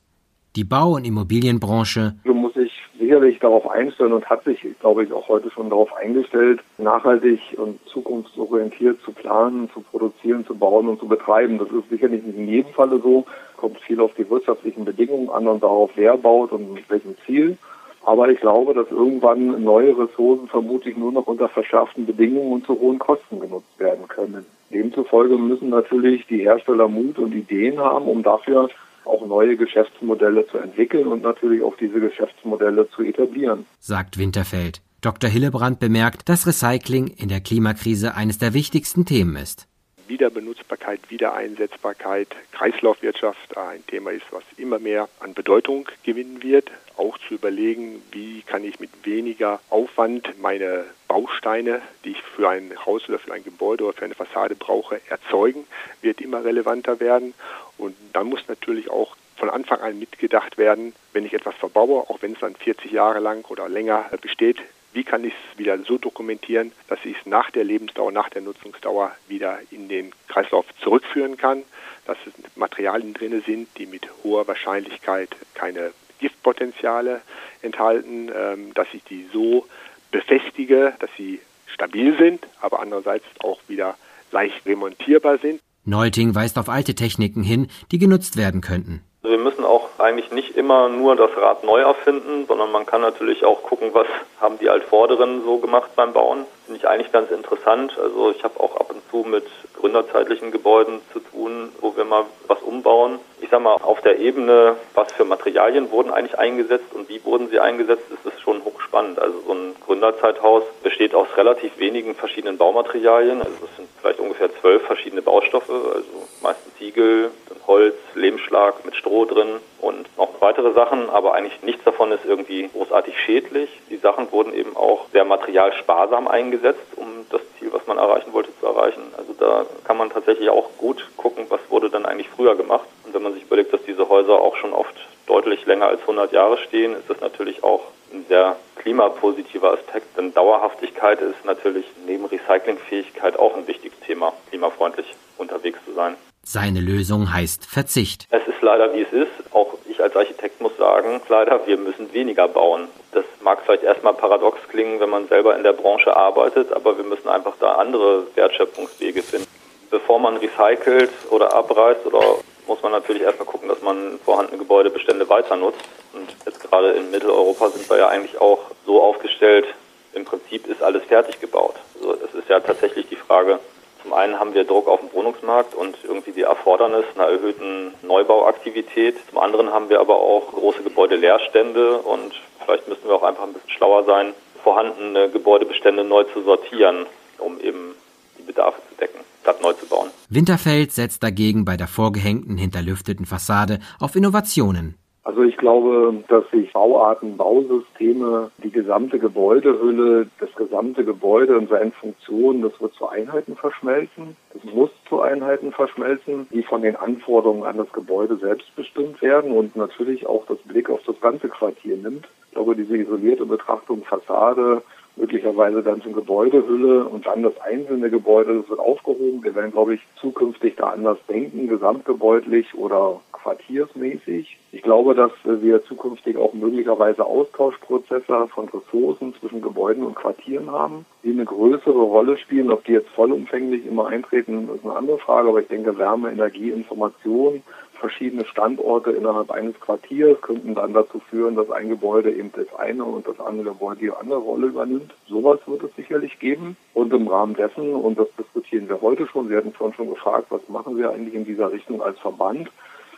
Die 0.56 0.64
Bau- 0.64 0.94
und 0.94 1.06
Immobilienbranche 1.06 2.14
so 2.24 2.34
muss 2.34 2.54
sich 2.54 2.72
sicherlich 2.98 3.40
darauf 3.40 3.70
einstellen 3.70 4.14
und 4.14 4.30
hat 4.30 4.46
sich, 4.46 4.66
glaube 4.80 5.04
ich, 5.04 5.12
auch 5.12 5.28
heute 5.28 5.52
schon 5.52 5.70
darauf 5.70 5.94
eingestellt, 5.94 6.62
nachhaltig 6.78 7.42
und 7.58 7.78
zukunftsorientiert 7.88 9.02
zu 9.02 9.12
planen, 9.12 9.70
zu 9.74 9.82
produzieren, 9.82 10.46
zu 10.46 10.56
bauen 10.56 10.88
und 10.88 11.00
zu 11.02 11.08
betreiben. 11.08 11.58
Das 11.58 11.68
ist 11.68 11.90
sicherlich 11.90 12.24
nicht 12.24 12.38
in 12.38 12.48
jedem 12.48 12.72
Falle 12.72 13.00
so. 13.00 13.26
Kommt 13.58 13.80
viel 13.82 14.00
auf 14.00 14.14
die 14.14 14.30
wirtschaftlichen 14.30 14.86
Bedingungen 14.86 15.30
an 15.30 15.46
und 15.48 15.62
darauf, 15.62 15.92
wer 15.96 16.16
baut 16.16 16.54
und 16.54 16.74
mit 16.74 16.90
welchem 16.90 17.16
Ziel. 17.26 17.58
Aber 18.06 18.30
ich 18.30 18.40
glaube, 18.40 18.74
dass 18.74 18.90
irgendwann 18.92 19.62
neue 19.62 19.98
Ressourcen 19.98 20.48
vermutlich 20.48 20.96
nur 20.96 21.12
noch 21.12 21.28
unter 21.28 21.50
verschärften 21.50 22.06
Bedingungen 22.06 22.54
und 22.54 22.66
zu 22.66 22.80
hohen 22.80 23.00
Kosten 23.00 23.42
genutzt 23.42 23.78
werden 23.78 24.08
können. 24.08 24.46
Demzufolge 24.72 25.38
müssen 25.38 25.70
natürlich 25.70 26.26
die 26.28 26.40
Hersteller 26.40 26.88
Mut 26.88 27.20
und 27.20 27.34
Ideen 27.34 27.80
haben, 27.80 28.06
um 28.06 28.24
dafür 28.24 28.70
auch 29.08 29.26
neue 29.26 29.58
Geschäftsmodelle 29.58 30.48
zu 30.48 30.58
entwickeln 30.58 31.08
und 31.08 31.22
natürlich 31.22 31.64
auch 31.64 31.76
diese 31.78 32.00
Geschäftsmodelle 32.00 32.90
zu 32.90 33.04
etablieren. 33.04 33.66
Sagt 33.80 34.18
Winterfeld. 34.18 34.82
Dr. 35.02 35.30
Hillebrand 35.30 35.80
bemerkt, 35.80 36.30
dass 36.30 36.48
Recycling 36.48 37.08
in 37.08 37.30
der 37.30 37.42
Klimakrise 37.42 38.16
eines 38.16 38.40
der 38.40 38.54
wichtigsten 38.54 39.06
Themen 39.06 39.36
ist. 39.36 39.68
Wiederbenutzbarkeit, 40.08 41.00
Wiedereinsetzbarkeit, 41.10 42.30
Kreislaufwirtschaft 42.52 43.58
ein 43.58 43.86
Thema 43.88 44.12
ist, 44.12 44.26
was 44.32 44.44
immer 44.58 44.80
mehr 44.80 45.10
an 45.20 45.34
Bedeutung 45.34 45.88
gewinnen 46.04 46.44
wird. 46.44 46.72
Auch 46.98 47.18
zu 47.28 47.34
überlegen, 47.34 48.02
wie 48.12 48.42
kann 48.44 48.64
ich 48.64 48.80
mit 48.80 48.90
weniger 49.04 49.60
Aufwand 49.70 50.40
meine 50.42 50.86
Bausteine, 51.08 51.82
die 52.04 52.12
ich 52.12 52.22
für 52.22 52.50
ein 52.50 52.72
Haus 52.86 53.08
oder 53.10 53.20
für 53.20 53.34
ein 53.34 53.44
Gebäude 53.44 53.84
oder 53.84 53.94
für 53.94 54.06
eine 54.06 54.16
Fassade 54.16 54.56
brauche, 54.56 55.02
erzeugen, 55.10 55.66
wird 56.02 56.22
immer 56.22 56.44
relevanter 56.44 57.00
werden. 57.00 57.34
Und 57.78 57.96
dann 58.14 58.28
muss 58.28 58.48
natürlich 58.48 58.90
auch 58.90 59.16
von 59.36 59.50
Anfang 59.50 59.82
an 59.82 60.00
mitgedacht 60.00 60.58
werden, 60.58 60.94
wenn 61.12 61.26
ich 61.26 61.34
etwas 61.34 61.56
verbaue, 61.56 62.10
auch 62.10 62.22
wenn 62.22 62.34
es 62.34 62.40
dann 62.40 62.56
40 62.56 62.92
Jahre 62.92 63.20
lang 63.20 63.46
oder 63.50 63.68
länger 63.68 64.10
besteht, 64.22 64.58
wie 64.96 65.04
kann 65.04 65.26
ich 65.26 65.34
es 65.34 65.60
wieder 65.60 65.78
so 65.80 65.98
dokumentieren, 65.98 66.72
dass 66.88 67.00
ich 67.04 67.18
es 67.18 67.26
nach 67.26 67.52
der 67.52 67.66
Lebensdauer, 67.66 68.12
nach 68.12 68.30
der 68.30 68.42
Nutzungsdauer 68.42 69.12
wieder 69.28 69.60
in 69.70 69.90
den 69.90 70.12
Kreislauf 70.30 70.66
zurückführen 70.82 71.36
kann, 71.36 71.64
dass 72.06 72.18
es 72.26 72.34
Materialien 72.56 73.14
drin 73.14 73.44
sind, 73.46 73.68
die 73.78 73.86
mit 73.86 74.08
hoher 74.24 74.48
Wahrscheinlichkeit 74.48 75.36
keine 75.54 75.92
Giftpotenziale 76.20 77.22
enthalten, 77.62 78.32
ähm, 78.34 78.74
dass 78.74 78.88
ich 78.94 79.04
die 79.04 79.28
so 79.34 79.68
befestige, 80.12 80.94
dass 81.00 81.10
sie 81.18 81.42
stabil 81.68 82.18
sind, 82.18 82.48
aber 82.62 82.80
andererseits 82.80 83.26
auch 83.40 83.60
wieder 83.68 83.98
leicht 84.32 84.66
remontierbar 84.66 85.40
sind. 85.40 85.60
Neuting 85.84 86.34
weist 86.34 86.58
auf 86.58 86.70
alte 86.70 86.96
Techniken 86.96 87.44
hin, 87.44 87.68
die 87.92 88.00
genutzt 88.00 88.38
werden 88.38 88.62
könnten. 88.62 89.04
Wir 89.26 89.38
müssen 89.40 89.66
auch 89.66 89.90
eigentlich 89.98 90.32
nicht 90.32 90.56
immer 90.56 90.88
nur 90.88 91.16
das 91.16 91.32
Rad 91.36 91.64
neu 91.64 91.82
erfinden, 91.82 92.46
sondern 92.48 92.72
man 92.72 92.86
kann 92.86 93.02
natürlich 93.02 93.44
auch 93.44 93.64
gucken, 93.64 93.90
was 93.94 94.08
haben 94.40 94.60
die 94.60 94.70
Altvorderen 94.70 95.44
so 95.44 95.58
gemacht 95.58 95.92
beim 95.96 96.14
Bauen. 96.14 96.46
Finde 96.66 96.80
ich 96.80 96.88
eigentlich 96.88 97.12
ganz 97.12 97.30
interessant. 97.30 97.96
Also 98.02 98.32
ich 98.32 98.44
habe 98.44 98.60
auch 98.60 98.76
ab 98.78 98.90
und 98.90 99.02
zu 99.12 99.18
mit 99.30 99.46
gründerzeitlichen 99.76 100.52
Gebäuden 100.52 101.00
zu 101.14 101.20
tun, 101.20 101.72
wo 101.80 101.96
wir 101.96 102.06
mal 102.06 102.26
was 102.48 102.60
umbauen. 102.64 103.20
Ich 103.40 103.50
sage 103.50 103.62
mal, 103.62 103.76
auf 103.76 104.02
der 104.02 104.18
Ebene, 104.18 104.76
was 104.96 105.12
für 105.14 105.26
Materialien 105.26 105.92
wurden 105.92 106.10
eigentlich 106.10 106.40
eingesetzt 106.40 106.92
und 106.94 107.08
wie 107.08 107.24
wurden 107.24 107.50
sie 107.50 107.60
eingesetzt, 107.60 108.06
ist 108.10 108.34
es 108.34 108.42
schon 108.42 108.64
hochspannend. 108.66 109.20
Also 109.20 109.42
so 109.46 109.54
ein 109.54 109.76
Gründerzeithaus 109.86 110.64
besteht 110.82 111.14
aus 111.14 111.28
relativ 111.38 111.78
wenigen 111.78 112.16
verschiedenen 112.16 112.58
Baumaterialien. 112.58 113.42
Also 113.42 113.58
es 113.66 113.76
sind 113.76 113.88
vielleicht 114.02 114.20
ungefähr 114.20 114.50
zwölf 114.60 114.82
verschiedene 114.84 115.22
Baustoffe, 115.22 115.70
also 115.70 116.28
meistens 116.42 116.74
Ziegel, 116.80 117.30
Holz, 117.68 117.96
Lehmschlag 118.16 118.84
mit 118.86 118.96
Stroh 118.96 119.26
drin 119.26 119.60
und 119.86 120.18
noch 120.18 120.42
weitere 120.42 120.74
Sachen, 120.74 121.12
aber 121.12 121.36
eigentlich 121.36 121.62
nichts 121.62 121.84
davon 121.84 122.12
ist 122.12 122.26
irgendwie 122.26 122.68
großartig 122.70 123.20
schädlich. 123.20 123.70
Die 123.92 123.98
Sachen 123.98 124.32
wurden 124.32 124.52
eben 124.52 124.76
auch 124.76 125.06
sehr 125.14 125.26
materialsparsam 125.26 126.28
eingesetzt, 126.28 126.88
um 126.96 127.28
das 127.30 127.42
Ziel, 127.60 127.72
was 127.72 127.86
man 127.86 128.00
erreichen 128.00 128.34
wollte, 128.34 128.50
zu 128.60 128.66
erreichen. 128.66 129.04
Also 129.16 129.34
da 129.34 129.68
kann 129.84 129.98
man 129.98 130.10
tatsächlich 130.10 130.50
auch 130.50 130.70
gut 130.80 131.08
gucken, 131.18 131.46
was 131.50 131.60
wurde 131.70 131.92
dann 131.92 132.08
eigentlich 132.08 132.30
früher 132.30 132.56
gemacht. 132.56 132.88
Und 133.06 133.14
wenn 133.14 133.22
man 133.22 133.34
sich 133.34 133.44
überlegt, 133.44 133.74
dass 133.74 133.84
diese 133.84 134.10
Häuser 134.10 134.42
auch 134.42 134.56
schon 134.56 134.74
oft 134.74 134.96
deutlich 135.28 135.64
länger 135.68 135.88
als 135.88 136.02
100 136.02 136.32
Jahre 136.32 136.58
stehen, 136.58 136.96
ist 136.96 137.08
das 137.08 137.22
natürlich 137.22 137.64
auch 137.64 137.82
ein 138.12 138.26
sehr 138.28 138.56
klimapositiver 138.78 139.74
Aspekt, 139.74 140.18
denn 140.18 140.34
Dauerhaftigkeit 140.34 141.22
ist 141.22 141.46
natürlich 141.46 141.86
neben 142.08 142.26
Recyclingfähigkeit 142.26 143.38
auch 143.38 143.56
ein 143.56 143.68
wichtiges 143.68 144.00
Thema, 144.00 144.34
klimafreundlich 144.50 145.14
unterwegs 145.38 145.80
zu 145.86 145.94
sein. 145.94 146.16
Seine 146.48 146.80
Lösung 146.80 147.34
heißt 147.34 147.66
Verzicht. 147.66 148.28
Es 148.30 148.48
ist 148.48 148.62
leider 148.62 148.94
wie 148.94 149.02
es 149.02 149.12
ist. 149.12 149.32
Auch 149.52 149.74
ich 149.90 150.00
als 150.00 150.16
Architekt 150.16 150.62
muss 150.62 150.78
sagen, 150.78 151.20
leider, 151.28 151.66
wir 151.66 151.76
müssen 151.76 152.14
weniger 152.14 152.48
bauen. 152.48 152.88
Das 153.14 153.26
mag 153.42 153.64
vielleicht 153.66 153.82
erstmal 153.82 154.14
paradox 154.14 154.60
klingen, 154.70 155.00
wenn 155.00 155.10
man 155.10 155.28
selber 155.28 155.58
in 155.58 155.64
der 155.64 155.74
Branche 155.74 156.16
arbeitet, 156.16 156.72
aber 156.72 156.98
wir 156.98 157.04
müssen 157.04 157.30
einfach 157.30 157.56
da 157.60 157.74
andere 157.74 158.28
Wertschöpfungswege 158.36 159.24
finden. 159.24 159.48
Bevor 159.90 160.20
man 160.20 160.38
recycelt 160.38 161.10
oder 161.32 161.52
abreißt 161.56 162.06
oder 162.06 162.22
muss 162.68 162.82
man 162.84 162.92
natürlich 162.92 163.24
erstmal 163.24 163.48
gucken, 163.48 163.68
dass 163.68 163.82
man 163.82 164.20
vorhandene 164.24 164.60
Gebäudebestände 164.60 165.28
weiter 165.28 165.56
nutzt. 165.56 165.82
Und 166.14 166.30
jetzt 166.46 166.62
gerade 166.62 166.92
in 166.92 167.10
Mitteleuropa 167.10 167.70
sind 167.70 167.90
wir 167.90 167.98
ja 167.98 168.10
eigentlich 168.10 168.40
auch 168.40 168.60
so 168.86 169.02
aufgestellt, 169.02 169.66
im 170.14 170.26
Prinzip 170.26 170.68
ist 170.68 170.84
alles 170.84 171.04
fertig 171.06 171.42
gebaut. 171.42 171.76
Also 171.96 172.14
es 172.24 172.36
ist 172.36 172.50
ja 172.50 172.60
tatsächlich 172.60 173.08
die 173.10 173.16
Frage, 173.16 173.60
zum 174.06 174.14
einen 174.14 174.40
haben 174.40 174.54
wir 174.54 174.66
Druck 174.66 174.88
auf 174.88 175.00
dem 175.00 175.12
Wohnungsmarkt 175.14 175.74
und 175.74 175.98
irgendwie 176.04 176.32
die 176.32 176.44
Erfordernis 176.44 177.06
einer 177.16 177.28
erhöhten 177.28 177.96
Neubauaktivität. 178.04 179.16
Zum 179.30 179.40
anderen 179.40 179.72
haben 179.72 179.90
wir 179.90 180.00
aber 180.00 180.18
auch 180.18 180.52
große 180.52 180.84
Gebäudeleerstände 180.84 181.98
und 181.98 182.34
vielleicht 182.64 182.88
müssen 182.88 183.08
wir 183.08 183.16
auch 183.16 183.24
einfach 183.24 183.44
ein 183.44 183.54
bisschen 183.54 183.72
schlauer 183.72 184.04
sein, 184.04 184.36
vorhandene 184.64 185.30
Gebäudebestände 185.32 186.04
neu 186.04 186.24
zu 186.26 186.44
sortieren, 186.44 187.08
um 187.40 187.60
eben 187.60 187.96
die 188.38 188.44
Bedarfe 188.44 188.80
zu 188.90 188.96
decken, 188.96 189.22
statt 189.42 189.60
neu 189.64 189.74
zu 189.74 189.88
bauen. 189.88 190.12
Winterfeld 190.30 190.92
setzt 190.92 191.24
dagegen 191.24 191.66
bei 191.66 191.76
der 191.76 191.88
vorgehängten 191.88 192.60
hinterlüfteten 192.60 193.26
Fassade 193.26 193.80
auf 194.00 194.16
Innovationen. 194.16 195.00
Also 195.26 195.42
ich 195.42 195.58
glaube, 195.58 196.24
dass 196.28 196.48
sich 196.52 196.72
Bauarten, 196.72 197.36
Bausysteme, 197.36 198.52
die 198.64 198.70
gesamte 198.70 199.18
Gebäudehülle, 199.18 200.28
das 200.40 200.54
gesamte 200.56 201.04
Gebäude 201.04 201.58
und 201.58 201.68
seine 201.68 201.90
Funktionen, 201.90 202.62
das 202.62 202.80
wird 202.80 202.94
zu 202.94 203.10
Einheiten 203.10 203.56
verschmelzen. 203.56 204.38
Es 204.54 204.64
muss 204.72 204.92
zu 205.10 205.22
Einheiten 205.22 205.72
verschmelzen, 205.72 206.46
die 206.52 206.62
von 206.62 206.84
den 206.84 206.96
Anforderungen 206.96 207.64
an 207.64 207.78
das 207.78 207.92
Gebäude 207.92 208.38
selbst 208.38 208.74
bestimmt 208.76 209.20
werden 209.24 209.52
und 209.52 209.76
natürlich 209.76 210.28
auch 210.28 210.46
das 210.46 210.60
Blick 210.60 210.92
auf 210.92 211.02
das 211.08 211.20
ganze 211.20 211.50
Quartier 211.50 211.98
nimmt. 211.98 212.28
Ich 212.50 212.52
glaube, 212.54 212.76
diese 212.76 212.96
isolierte 212.96 213.48
Betrachtung 213.48 214.04
Fassade, 214.04 214.84
möglicherweise 215.16 215.82
dann 215.82 216.02
zum 216.02 216.14
Gebäudehülle 216.14 217.06
und 217.06 217.26
dann 217.26 217.44
das 217.44 217.60
einzelne 217.62 218.10
Gebäude, 218.10 218.56
das 218.56 218.70
wird 218.70 218.80
aufgehoben. 218.80 219.44
Wir 219.44 219.56
werden, 219.56 219.72
glaube 219.72 219.96
ich, 219.96 220.02
zukünftig 220.20 220.76
da 220.76 220.90
anders 220.90 221.18
denken, 221.28 221.68
gesamtgebäudlich 221.68 222.74
oder 222.76 223.22
quartiersmäßig. 223.32 224.58
Ich 224.72 224.82
glaube, 224.82 225.14
dass 225.14 225.32
wir 225.46 225.84
zukünftig 225.86 226.36
auch 226.36 226.54
möglicherweise 226.54 227.24
Austauschprozesse 227.26 228.48
von 228.48 228.68
Ressourcen 228.70 229.36
zwischen 229.40 229.62
Gebäuden 229.62 230.04
und 230.04 230.16
Quartieren 230.16 230.72
haben, 230.72 231.06
die 231.24 231.32
eine 231.32 231.46
größere 231.46 232.02
Rolle 232.02 232.38
spielen. 232.38 232.72
Ob 232.72 232.84
die 232.86 232.94
jetzt 232.94 233.10
vollumfänglich 233.10 233.86
immer 233.86 234.08
eintreten, 234.08 234.68
ist 234.76 234.84
eine 234.84 234.96
andere 234.96 235.20
Frage. 235.20 235.50
Aber 235.50 235.62
ich 235.62 235.68
denke, 235.68 235.98
Wärme, 235.98 236.32
Energie, 236.32 236.72
Information, 236.72 237.62
verschiedene 238.06 238.46
Standorte 238.46 239.10
innerhalb 239.10 239.50
eines 239.50 239.80
Quartiers 239.80 240.40
könnten 240.42 240.76
dann 240.76 240.94
dazu 240.94 241.20
führen, 241.28 241.56
dass 241.56 241.72
ein 241.72 241.90
Gebäude 241.90 242.32
eben 242.32 242.52
das 242.56 242.72
eine 242.78 243.04
und 243.04 243.28
das 243.28 243.40
andere 243.40 243.70
Gebäude 243.70 244.00
die 244.02 244.12
andere 244.12 244.38
Rolle 244.38 244.68
übernimmt. 244.68 245.12
Sowas 245.28 245.60
wird 245.66 245.82
es 245.82 245.96
sicherlich 245.96 246.38
geben. 246.38 246.78
Und 246.94 247.12
im 247.14 247.28
Rahmen 247.28 247.56
dessen, 247.56 247.96
und 247.96 248.20
das 248.20 248.28
diskutieren 248.38 248.88
wir 248.90 249.02
heute 249.02 249.26
schon, 249.26 249.48
Sie 249.48 249.56
hatten 249.56 249.74
vorhin 249.74 249.96
schon 249.96 250.12
gefragt, 250.12 250.48
was 250.52 250.62
machen 250.70 250.98
wir 250.98 251.10
eigentlich 251.10 251.34
in 251.34 251.46
dieser 251.46 251.72
Richtung 251.72 252.00
als 252.04 252.20
Verband? 252.20 252.70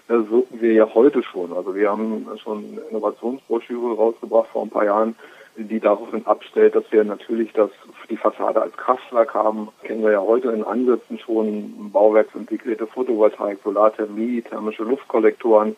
Das 0.08 0.30
wirken 0.30 0.62
wir 0.62 0.72
ja 0.72 0.88
heute 0.94 1.22
schon. 1.22 1.52
Also 1.52 1.76
wir 1.76 1.92
haben 1.92 2.26
schon 2.42 2.60
eine 2.60 2.82
Innovationsbroschüre 2.90 3.94
rausgebracht 3.94 4.48
vor 4.54 4.64
ein 4.64 4.70
paar 4.70 4.86
Jahren, 4.86 5.16
die 5.58 5.80
daraufhin 5.80 6.26
abstellt, 6.26 6.76
dass 6.76 6.92
wir 6.92 7.04
natürlich 7.04 7.52
das 7.54 7.70
die 8.10 8.18
Fassade 8.18 8.62
als 8.62 8.76
Kraftwerk 8.78 9.34
haben. 9.34 9.70
Kennen 9.84 10.04
wir 10.04 10.12
ja 10.12 10.22
heute 10.22 10.50
in 10.50 10.64
Ansätzen 10.64 11.20
schon, 11.20 11.92
bauwerksintegrierte 11.92 12.88
Photovoltaik, 12.88 13.60
Solarthermie, 13.64 14.42
thermische 14.42 14.84
Luftkollektoren. 14.84 15.76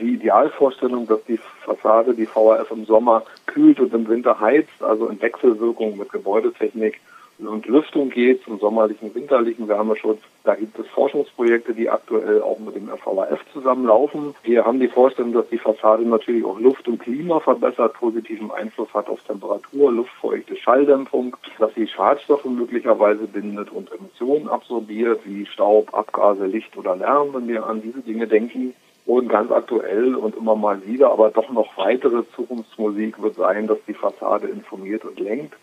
Die 0.00 0.14
Idealvorstellung, 0.14 1.06
dass 1.06 1.24
die 1.24 1.38
Fassade, 1.38 2.14
die 2.14 2.26
VHF 2.26 2.70
im 2.70 2.84
Sommer 2.84 3.22
kühlt 3.46 3.80
und 3.80 3.94
im 3.94 4.06
Winter 4.06 4.38
heizt, 4.38 4.82
also 4.82 5.06
in 5.06 5.20
Wechselwirkung 5.20 5.96
mit 5.96 6.12
Gebäudetechnik 6.12 7.00
und 7.46 7.66
Lüftung 7.66 8.10
geht, 8.10 8.42
zum 8.42 8.58
sommerlichen, 8.58 9.14
winterlichen 9.14 9.68
Wärmeschutz. 9.68 10.18
Da 10.44 10.54
gibt 10.54 10.78
es 10.78 10.86
Forschungsprojekte, 10.88 11.74
die 11.74 11.88
aktuell 11.88 12.42
auch 12.42 12.58
mit 12.58 12.74
dem 12.74 12.88
RVAF 12.88 13.40
zusammenlaufen. 13.52 14.34
Wir 14.42 14.64
haben 14.64 14.80
die 14.80 14.88
Vorstellung, 14.88 15.32
dass 15.32 15.48
die 15.48 15.58
Fassade 15.58 16.02
natürlich 16.04 16.44
auch 16.44 16.58
Luft 16.58 16.88
und 16.88 16.98
Klima 16.98 17.38
verbessert, 17.38 17.94
positiven 17.94 18.50
Einfluss 18.50 18.92
hat 18.92 19.08
auf 19.08 19.22
Temperatur, 19.22 19.92
Luftfeuchte, 19.92 20.56
Schalldämpfung, 20.56 21.36
dass 21.58 21.74
sie 21.74 21.86
Schadstoffe 21.86 22.44
möglicherweise 22.46 23.26
bindet 23.26 23.70
und 23.70 23.92
Emissionen 23.92 24.48
absorbiert, 24.48 25.20
wie 25.24 25.46
Staub, 25.46 25.94
Abgase, 25.94 26.46
Licht 26.46 26.76
oder 26.76 26.96
Lärm, 26.96 27.34
wenn 27.34 27.46
wir 27.46 27.66
an 27.66 27.82
diese 27.82 28.00
Dinge 28.00 28.26
denken. 28.26 28.74
Und 29.06 29.30
ganz 29.30 29.50
aktuell 29.50 30.14
und 30.16 30.36
immer 30.36 30.54
mal 30.54 30.84
wieder, 30.84 31.10
aber 31.10 31.30
doch 31.30 31.48
noch 31.50 31.78
weitere 31.78 32.24
Zukunftsmusik 32.36 33.22
wird 33.22 33.36
sein, 33.36 33.66
dass 33.66 33.78
die 33.86 33.94
Fassade 33.94 34.48
informiert 34.48 35.02
und 35.06 35.18
lenkt 35.18 35.54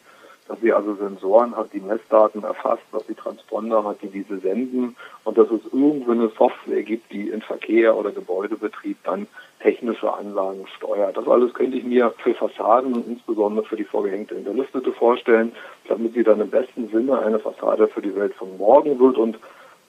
dass 0.48 0.60
sie 0.62 0.72
also 0.72 0.96
Sensoren 0.96 1.56
hat, 1.56 1.74
die 1.74 1.80
Messdaten 1.80 2.44
erfasst, 2.44 2.84
dass 2.92 3.06
sie 3.08 3.16
Transponder 3.16 3.84
hat, 3.84 4.02
die 4.02 4.08
diese 4.08 4.40
senden 4.40 4.96
und 5.24 5.38
dass 5.38 5.50
es 5.50 5.62
irgendwo 5.74 6.12
eine 6.12 6.30
Software 6.30 6.84
gibt, 6.84 7.12
die 7.12 7.30
in 7.30 7.42
Verkehr 7.42 7.96
oder 7.96 8.12
Gebäudebetrieb 8.12 8.98
dann 9.04 9.28
technische 9.60 10.14
Anlagen 10.14 10.68
steuert. 10.78 11.18
Das 11.18 11.28
alles 11.28 11.54
könnte 11.54 11.78
ich 11.78 11.84
mir 11.84 12.14
für 12.18 12.36
Fassaden 12.36 12.94
und 12.94 13.08
insbesondere 13.08 13.66
für 13.66 13.76
die 13.76 13.84
vorgehängte 13.84 14.36
Hinterlüftete 14.36 14.92
vorstellen, 14.92 15.52
damit 15.88 16.14
sie 16.14 16.24
dann 16.24 16.40
im 16.42 16.50
besten 16.50 16.90
Sinne 16.90 17.18
eine 17.20 17.40
Fassade 17.40 17.88
für 17.88 18.02
die 18.02 18.16
Welt 18.16 18.36
von 18.36 18.56
morgen 18.58 19.00
wird 19.00 19.18
und 19.18 19.40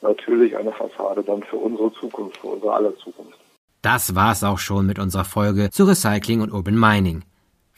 natürlich 0.00 0.56
eine 0.56 0.72
Fassade 0.72 1.22
dann 1.22 1.42
für 1.42 1.56
unsere 1.56 1.92
Zukunft, 1.92 2.38
für 2.38 2.48
unsere 2.48 2.72
aller 2.72 2.96
Zukunft. 2.96 3.38
Das 3.82 4.14
war's 4.14 4.42
auch 4.42 4.58
schon 4.58 4.86
mit 4.86 4.98
unserer 4.98 5.24
Folge 5.24 5.70
zu 5.70 5.84
Recycling 5.84 6.40
und 6.40 6.52
Urban 6.52 6.78
Mining. 6.78 7.22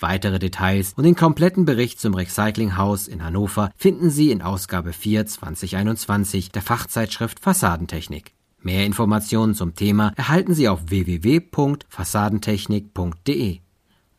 Weitere 0.01 0.39
Details 0.39 0.93
und 0.97 1.03
den 1.03 1.17
kompletten 1.17 1.65
Bericht 1.65 2.01
zum 2.01 2.15
Recyclinghaus 2.15 3.09
in 3.09 3.25
Hannover 3.25 3.73
finden 3.77 4.11
Sie 4.11 4.31
in 4.31 4.43
Ausgabe 4.43 4.93
4 4.93 5.27
2021 5.27 6.53
der 6.53 6.63
Fachzeitschrift 6.63 7.41
Fassadentechnik. 7.41 8.33
Mehr 8.61 8.87
Informationen 8.87 9.55
zum 9.55 9.75
Thema 9.75 10.13
erhalten 10.17 10.55
Sie 10.55 10.69
auf 10.69 10.83
www.fassadentechnik.de. 10.89 13.59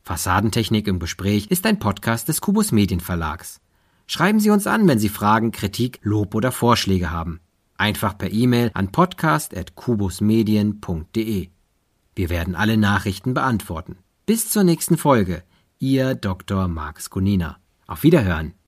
Fassadentechnik 0.03 0.87
im 0.87 0.99
Gespräch 0.99 1.47
ist 1.47 1.65
ein 1.65 1.79
Podcast 1.79 2.27
des 2.27 2.41
Kubus 2.41 2.73
Medienverlags. 2.73 3.61
Schreiben 4.05 4.41
Sie 4.41 4.49
uns 4.49 4.67
an, 4.67 4.85
wenn 4.87 4.99
Sie 4.99 5.07
Fragen, 5.07 5.51
Kritik, 5.51 5.99
Lob 6.01 6.35
oder 6.35 6.51
Vorschläge 6.51 7.11
haben. 7.11 7.39
Einfach 7.77 8.17
per 8.17 8.33
E-Mail 8.33 8.71
an 8.73 8.91
podcast.kubusmedien.de. 8.91 11.47
Wir 12.15 12.29
werden 12.29 12.55
alle 12.55 12.75
Nachrichten 12.75 13.33
beantworten. 13.33 13.95
Bis 14.25 14.49
zur 14.49 14.63
nächsten 14.63 14.97
Folge. 14.97 15.43
Ihr 15.81 16.13
Dr. 16.13 16.67
Max 16.67 17.09
Gunina. 17.09 17.57
Auf 17.87 18.03
Wiederhören. 18.03 18.53